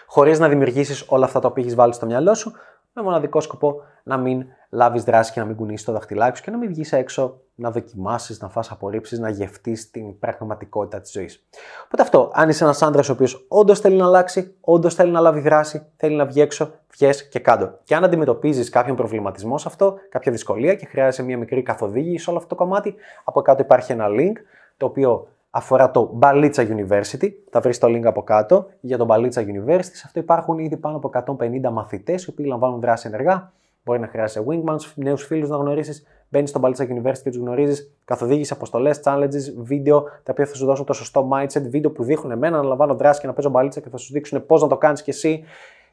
χωρίς 0.06 0.40
να 0.40 0.48
δημιουργήσεις 0.50 1.06
όλα 1.08 1.26
αυτά 1.26 1.40
τα 1.40 1.48
οποία 1.48 1.64
έχεις 1.64 1.76
βάλει 1.76 1.94
στο 1.94 2.06
μυαλό 2.06 2.34
σου, 2.34 2.54
με 2.94 3.02
μοναδικό 3.02 3.42
σκοπό 3.42 3.82
να 4.04 4.18
μην 4.18 4.46
λάβεις 4.70 5.04
δράση 5.04 5.32
και 5.32 5.40
να 5.40 5.46
μην 5.46 5.56
κουνήσεις 5.56 5.86
το 5.86 5.92
δαχτυλάκι 5.92 6.38
σου 6.38 6.44
και 6.44 6.52
να 6.52 6.58
μην 6.58 6.70
βγεις 6.70 6.92
έξω 6.92 7.42
να 7.62 7.72
δοκιμάσεις, 7.72 8.42
να 8.42 8.50
φας 8.50 8.72
απορρίψεις, 8.72 9.20
να 9.20 9.30
γευτείς 9.30 9.92
την 9.92 10.20
πραγματικότητα 10.20 11.02
της 11.02 11.12
ζωής. 11.12 11.46
Οπότε 11.86 12.02
αυτό, 12.02 12.32
αν 12.34 12.50
είσαι 12.50 12.64
ένας 12.64 12.82
άντρας 12.82 13.10
ο 13.10 13.12
οποίος 13.12 13.46
όντως 13.48 13.80
θέλει 13.80 13.96
να 13.96 14.06
αλλάξει, 14.06 14.56
όντως 14.62 14.96
θέλει 14.96 15.12
να 15.12 15.20
λάβει 15.20 15.40
δράση, 15.40 15.86
θέλει 15.96 16.16
να 16.16 16.26
βγει 16.26 16.42
έξω, 16.42 16.72
βγες 16.94 17.28
και 17.28 17.40
κάτω. 17.40 17.80
Και 17.84 17.96
αν 17.96 18.04
αντιμετωπίζεις 18.04 18.70
κάποιον 18.70 18.96
προβληματισμό 18.96 19.58
σε 19.58 19.68
αυτό, 19.68 19.96
κάποια 20.10 20.32
δυσκολία 20.32 20.76
και 20.76 20.86
χρειάζεσαι 20.86 21.24
μια 21.24 21.38
μικρή 21.38 21.62
καθοδήγηση 21.62 22.24
σε 22.24 22.30
όλο 22.30 22.40
αυτό 22.40 22.56
το 22.56 22.64
κομμάτι, 22.64 22.96
από 23.24 23.42
κάτω 23.42 23.62
υπάρχει 23.62 23.92
ένα 23.92 24.06
link 24.10 24.36
το 24.78 24.86
οποίο 24.86 25.28
αφορά 25.50 25.92
το 25.92 26.18
Balitza 26.22 26.68
University. 26.68 27.30
Θα 27.50 27.60
βρεις 27.60 27.78
το 27.78 27.88
link 27.88 28.04
από 28.04 28.24
κάτω 28.24 28.68
για 28.80 28.98
το 28.98 29.08
Balitza 29.10 29.40
University. 29.40 29.82
Σε 29.82 30.04
αυτό 30.06 30.20
υπάρχουν 30.20 30.60
ήδη 30.60 30.78
πάνω 30.78 30.96
από 30.96 31.38
150 31.40 31.72
μαθητές 31.72 32.24
οι 32.24 32.30
οποίοι 32.30 32.46
λαμβάνουν 32.50 32.80
δράση 32.80 33.08
ενεργά. 33.08 33.52
Μπορεί 33.84 34.00
να 34.00 34.08
χρειάζεσαι 34.08 34.46
wingmans, 34.48 34.92
νέους 34.96 35.26
φίλους 35.26 35.50
να 35.50 35.58
γνωρίσεις. 35.58 36.06
Μπαίνεις 36.30 36.50
στο 36.50 36.60
Balitza 36.64 36.82
University 36.82 37.22
και 37.24 37.30
τους 37.30 37.40
γνωρίζεις. 37.40 37.94
Καθοδήγηση, 38.06 38.54
αποστολές, 38.54 39.02
challenges, 39.04 39.54
βίντεο 39.58 40.02
τα 40.02 40.32
οποία 40.32 40.46
θα 40.46 40.56
σου 40.56 40.66
δώσουν 40.66 40.86
το 40.86 40.94
σωστό 40.94 41.30
mindset. 41.34 41.62
Βίντεο 41.70 41.92
που 41.92 42.04
δείχνουν 42.04 42.32
εμένα 42.32 42.58
να 42.58 42.64
λαμβάνω 42.64 42.96
δράση 42.96 43.22
και 43.22 43.28
να 43.28 43.34
παίζω 43.34 43.50
μπαλίτσα 43.50 43.80
και 43.80 43.90
θα 43.90 43.98
σου 43.98 44.14
δείξουν 44.14 44.46
πώς 44.46 44.62
να 44.62 44.68
το 44.68 44.78
κάνεις 44.78 45.02
κι 45.02 45.10
εσύ. 45.10 45.44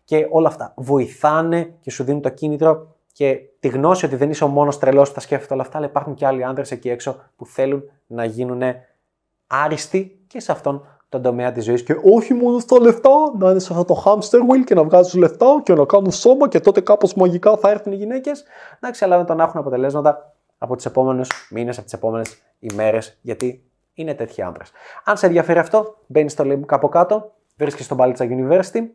Και 0.05 0.27
όλα 0.31 0.49
αυτά 0.49 0.73
βοηθάνε 0.77 1.75
και 1.81 1.91
σου 1.91 2.05
δίνουν 2.05 2.21
το 2.21 2.29
κίνητρο 2.29 2.97
και 3.13 3.41
τη 3.61 3.69
γνώση 3.69 4.05
ότι 4.05 4.17
δεν 4.17 4.31
είσαι 4.31 4.45
ο 4.45 4.49
μόνος 4.49 4.79
τρελός 4.79 5.09
που 5.09 5.15
τα 5.15 5.21
σκέφτεται 5.21 5.55
όλα 5.55 5.63
αυτά, 5.63 5.77
αλλά 5.77 5.87
υπάρχουν 5.87 6.15
και 6.15 6.27
άλλοι 6.27 6.45
άντρε 6.45 6.65
εκεί 6.69 6.89
έξω 6.89 7.17
που 7.37 7.47
θέλουν 7.47 7.83
να 8.07 8.25
γίνουν 8.25 8.63
άριστοι 9.47 10.21
και 10.27 10.41
σε 10.41 10.53
αυτόν 10.53 10.98
τον 11.09 11.23
τομέα 11.23 11.53
της 11.53 11.65
ζωής. 11.65 11.83
Και 11.83 11.97
όχι 12.13 12.35
μόνο 12.35 12.59
στα 12.59 12.81
λεφτά, 12.81 13.11
να 13.39 13.51
είναι 13.51 13.59
σε 13.59 13.73
αυτό 13.73 13.85
το 13.85 14.03
hamster 14.05 14.39
wheel 14.39 14.65
και 14.65 14.75
να 14.75 14.85
βγάζεις 14.85 15.15
λεφτά 15.15 15.61
και 15.63 15.75
να 15.75 15.85
κάνουν 15.85 16.11
σώμα 16.11 16.49
και 16.49 16.61
τότε 16.61 16.81
κάπως 16.81 17.15
μαγικά 17.15 17.57
θα 17.57 17.71
έρθουν 17.71 17.93
οι 17.93 17.97
γυναίκες. 17.97 18.45
Εντάξει, 18.77 19.05
αλλά 19.05 19.25
το 19.25 19.35
να 19.35 19.45
έχουν 19.45 19.61
αποτελέσματα 19.61 20.35
από 20.59 20.77
τις 20.77 20.87
επόμενου 20.87 21.25
μήνες, 21.51 21.77
από 21.77 21.85
τις 21.85 21.95
επόμενες 21.95 22.43
ημέρες, 22.59 23.19
γιατί 23.23 23.63
είναι 23.95 24.15
τέτοιοι 24.15 24.43
άντρε. 24.43 24.65
Αν 25.05 25.17
σε 25.17 25.27
ενδιαφέρει 25.27 25.59
αυτό, 25.59 25.97
μπαίνεις 26.07 26.33
στο 26.33 26.45
link 26.47 26.65
από 26.67 26.89
κάτω, 26.89 27.33
βρίσκεις 27.57 27.85
στο 27.85 27.97
Balitza 27.99 28.19
University 28.19 28.87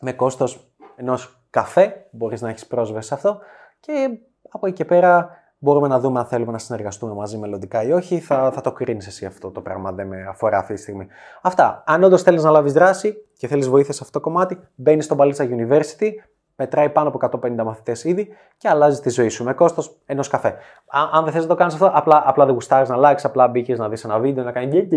με 0.00 0.12
κόστος 0.12 0.70
ενός 0.96 1.40
καφέ, 1.50 2.06
μπορείς 2.10 2.40
να 2.40 2.48
έχεις 2.48 2.66
πρόσβαση 2.66 3.08
σε 3.08 3.14
αυτό 3.14 3.38
και 3.80 4.18
από 4.48 4.66
εκεί 4.66 4.76
και 4.76 4.84
πέρα 4.84 5.30
Μπορούμε 5.58 5.88
να 5.88 6.00
δούμε 6.00 6.18
αν 6.18 6.26
θέλουμε 6.26 6.52
να 6.52 6.58
συνεργαστούμε 6.58 7.14
μαζί 7.14 7.38
μελλοντικά 7.38 7.82
ή 7.82 7.92
όχι. 7.92 8.18
Θα, 8.18 8.50
θα 8.52 8.60
το 8.60 8.72
κρίνεις 8.72 9.06
εσύ 9.06 9.26
αυτό 9.26 9.50
το 9.50 9.60
πράγμα, 9.60 9.92
δεν 9.92 10.06
με 10.06 10.26
αφορά 10.28 10.58
αυτή 10.58 10.74
τη 10.74 10.80
στιγμή. 10.80 11.06
Αυτά. 11.42 11.82
Αν 11.86 12.02
όντως 12.02 12.22
θέλεις 12.22 12.42
να 12.42 12.50
λάβεις 12.50 12.72
δράση 12.72 13.14
και 13.36 13.46
θέλεις 13.46 13.68
βοήθεια 13.68 13.92
σε 13.92 14.00
αυτό 14.02 14.18
το 14.18 14.24
κομμάτι, 14.24 14.58
μπαίνεις 14.74 15.04
στο 15.04 15.14
Μπαλίτσα 15.14 15.48
University, 15.50 16.10
μετράει 16.56 16.90
πάνω 16.90 17.08
από 17.08 17.40
150 17.42 17.64
μαθητές 17.64 18.04
ήδη 18.04 18.28
και 18.56 18.68
αλλάζεις 18.68 19.00
τη 19.00 19.10
ζωή 19.10 19.28
σου 19.28 19.44
με 19.44 19.52
κόστος 19.52 19.96
ενός 20.06 20.28
καφέ. 20.28 20.54
Αν, 20.86 21.08
αν 21.12 21.24
δεν 21.24 21.32
θες 21.32 21.42
να 21.42 21.48
το 21.48 21.54
κάνεις 21.54 21.74
αυτό, 21.74 21.90
απλά, 21.94 22.22
απλά 22.26 22.44
δεν 22.44 22.54
γουστάρεις 22.54 22.88
να 22.88 22.96
likes, 22.98 23.20
απλά 23.22 23.48
μπήκες 23.48 23.78
να 23.78 23.88
δεις 23.88 24.04
ένα 24.04 24.18
βίντεο, 24.18 24.44
να 24.44 24.52
κάνεις. 24.52 24.88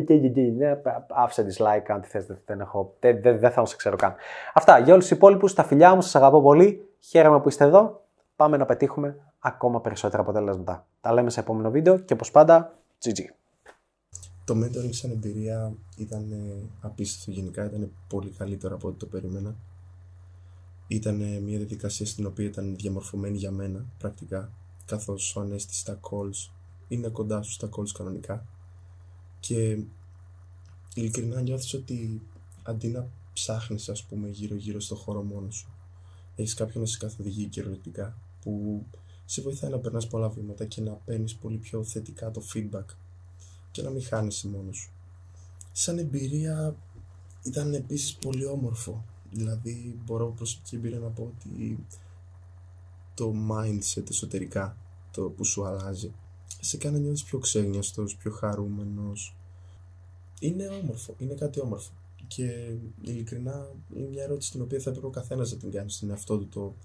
Άφησε 1.10 1.46
dislike 1.48 1.86
αν 1.88 2.02
τη 2.02 2.08
θες, 2.08 2.28
δεν, 2.46 2.60
έχω, 2.60 2.94
δεν, 3.00 3.22
δεν, 3.22 3.40
δεν 3.40 3.52
θα 3.52 3.66
σε 3.66 3.76
ξέρω 3.76 3.96
καν. 3.96 4.16
Αυτά. 4.54 4.78
Για 4.78 4.94
όλους 4.94 5.08
τους 5.08 5.18
υπόλοιπους, 5.18 5.54
τα 5.54 5.64
φιλιά 5.64 5.96
μου, 5.96 6.02
σας 6.02 6.16
αγαπώ 6.16 6.42
πολύ. 6.42 6.90
Χαίρομαι 7.00 7.40
που 7.40 7.48
είστε 7.48 7.64
εδώ. 7.64 8.01
Πάμε 8.42 8.58
να 8.58 8.66
πετύχουμε 8.66 9.18
ακόμα 9.40 9.82
περισσότερα 9.82 10.22
αποτελέσματα. 10.22 10.88
Τα 11.02 11.14
λέμε 11.14 11.30
σε 11.30 11.40
επόμενο 11.40 11.72
βίντεο 11.72 12.00
και 12.00 12.14
όπως 12.14 12.32
πάντα, 12.32 12.78
GG. 13.04 13.20
Το 14.44 14.54
mentoring 14.54 14.94
σαν 14.94 15.12
εμπειρία 15.12 15.74
ήταν 15.98 16.34
απίστευτο 16.82 17.32
γενικά, 17.32 17.66
ήταν 17.66 17.92
πολύ 18.08 18.30
καλύτερο 18.30 18.76
από 18.76 18.88
ό,τι 18.88 18.98
το 18.98 19.06
περίμενα. 19.06 19.56
Ήταν 20.88 21.16
μια 21.16 21.58
διαδικασία 21.58 22.06
στην 22.06 22.26
οποία 22.26 22.46
ήταν 22.46 22.76
διαμορφωμένη 22.76 23.38
για 23.38 23.52
μένα 23.52 23.86
πρακτικά, 23.98 24.52
καθώς 24.86 25.36
ο 25.36 25.40
Ανέστης 25.42 25.80
στα 25.80 26.00
calls 26.02 26.52
είναι 26.88 27.08
κοντά 27.08 27.42
σου 27.42 27.52
στα 27.52 27.70
calls 27.76 27.90
κανονικά 27.98 28.46
και 29.40 29.84
ειλικρινά 30.94 31.42
νιώθεις 31.42 31.74
ότι 31.74 32.22
αντί 32.64 32.88
να 32.88 33.08
ψάχνεις 33.34 33.90
ας 33.90 34.04
πούμε 34.04 34.28
γύρω 34.30 34.56
γύρω 34.56 34.80
στο 34.80 34.96
χώρο 34.96 35.24
μόνος 35.24 35.56
σου 35.56 35.70
έχεις 36.36 36.54
κάποιον 36.54 36.84
να 36.84 36.90
σε 36.90 36.98
καθοδηγεί 36.98 37.46
κυριολεκτικά 37.46 38.16
που 38.42 38.86
σε 39.26 39.42
βοηθάει 39.42 39.72
να 39.72 39.78
περνάς 39.78 40.08
πολλά 40.08 40.30
βήματα 40.30 40.66
και 40.66 40.82
να 40.82 40.92
παίρνεις 40.92 41.36
πολύ 41.36 41.58
πιο 41.58 41.84
θετικά 41.84 42.32
το 42.32 42.42
feedback 42.54 42.86
και 43.72 43.82
να 43.82 43.90
μην 43.90 44.04
χάνεσαι 44.04 44.48
μόνος 44.48 44.78
σου. 44.78 44.92
Σαν 45.72 45.98
εμπειρία 45.98 46.76
ήταν 47.44 47.74
επίσης 47.74 48.14
πολύ 48.16 48.46
όμορφο. 48.46 49.06
Δηλαδή 49.32 50.00
μπορώ 50.06 50.28
προσωπική 50.28 50.76
εμπειρία 50.76 51.00
να 51.00 51.08
πω 51.08 51.24
ότι 51.24 51.86
το 53.14 53.34
mindset 53.50 54.10
εσωτερικά, 54.10 54.78
το 55.12 55.22
που 55.22 55.46
σου 55.46 55.66
αλλάζει, 55.66 56.12
σε 56.60 56.78
κάνει 56.78 56.96
να 56.96 57.02
νιώθεις 57.02 57.24
πιο 57.24 57.40
ξένιαστος, 57.40 58.16
πιο 58.16 58.32
χαρούμενος. 58.32 59.36
Είναι 60.40 60.68
όμορφο, 60.68 61.16
είναι 61.18 61.34
κάτι 61.34 61.60
όμορφο. 61.60 61.92
Και 62.28 62.76
ειλικρινά 63.02 63.70
είναι 63.96 64.08
μια 64.08 64.24
ερώτηση 64.24 64.52
την 64.52 64.62
οποία 64.62 64.80
θα 64.80 64.90
έπρεπε 64.90 65.08
ο 65.08 65.10
καθένας 65.10 65.52
να 65.52 65.58
την 65.58 65.72
κάνει 65.72 65.92
στον 65.92 66.10
εαυτό 66.10 66.38
του. 66.38 66.48
Το 66.48 66.76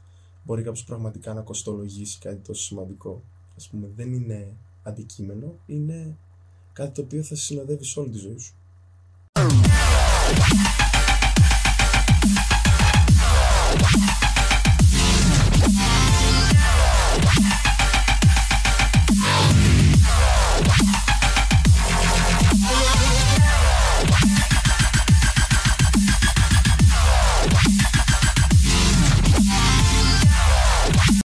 μπορεί 0.47 0.63
κάποιος 0.63 0.85
πραγματικά 0.85 1.35
να 1.35 1.41
κοστολογήσει 1.41 2.19
κάτι 2.19 2.37
τόσο 2.37 2.63
σημαντικό. 2.63 3.23
Α 3.65 3.71
πούμε, 3.71 3.91
δεν 3.97 4.13
είναι 4.13 4.57
αντικείμενο, 4.83 5.59
είναι 5.67 6.17
κάτι 6.73 6.95
το 6.95 7.01
οποίο 7.01 7.23
θα 7.23 7.35
σε 7.35 7.43
συνοδεύει 7.43 7.85
σε 7.85 8.01
όλη 8.01 8.11
τη 8.11 8.19
ζωή 8.19 8.39
σου. 8.39 8.55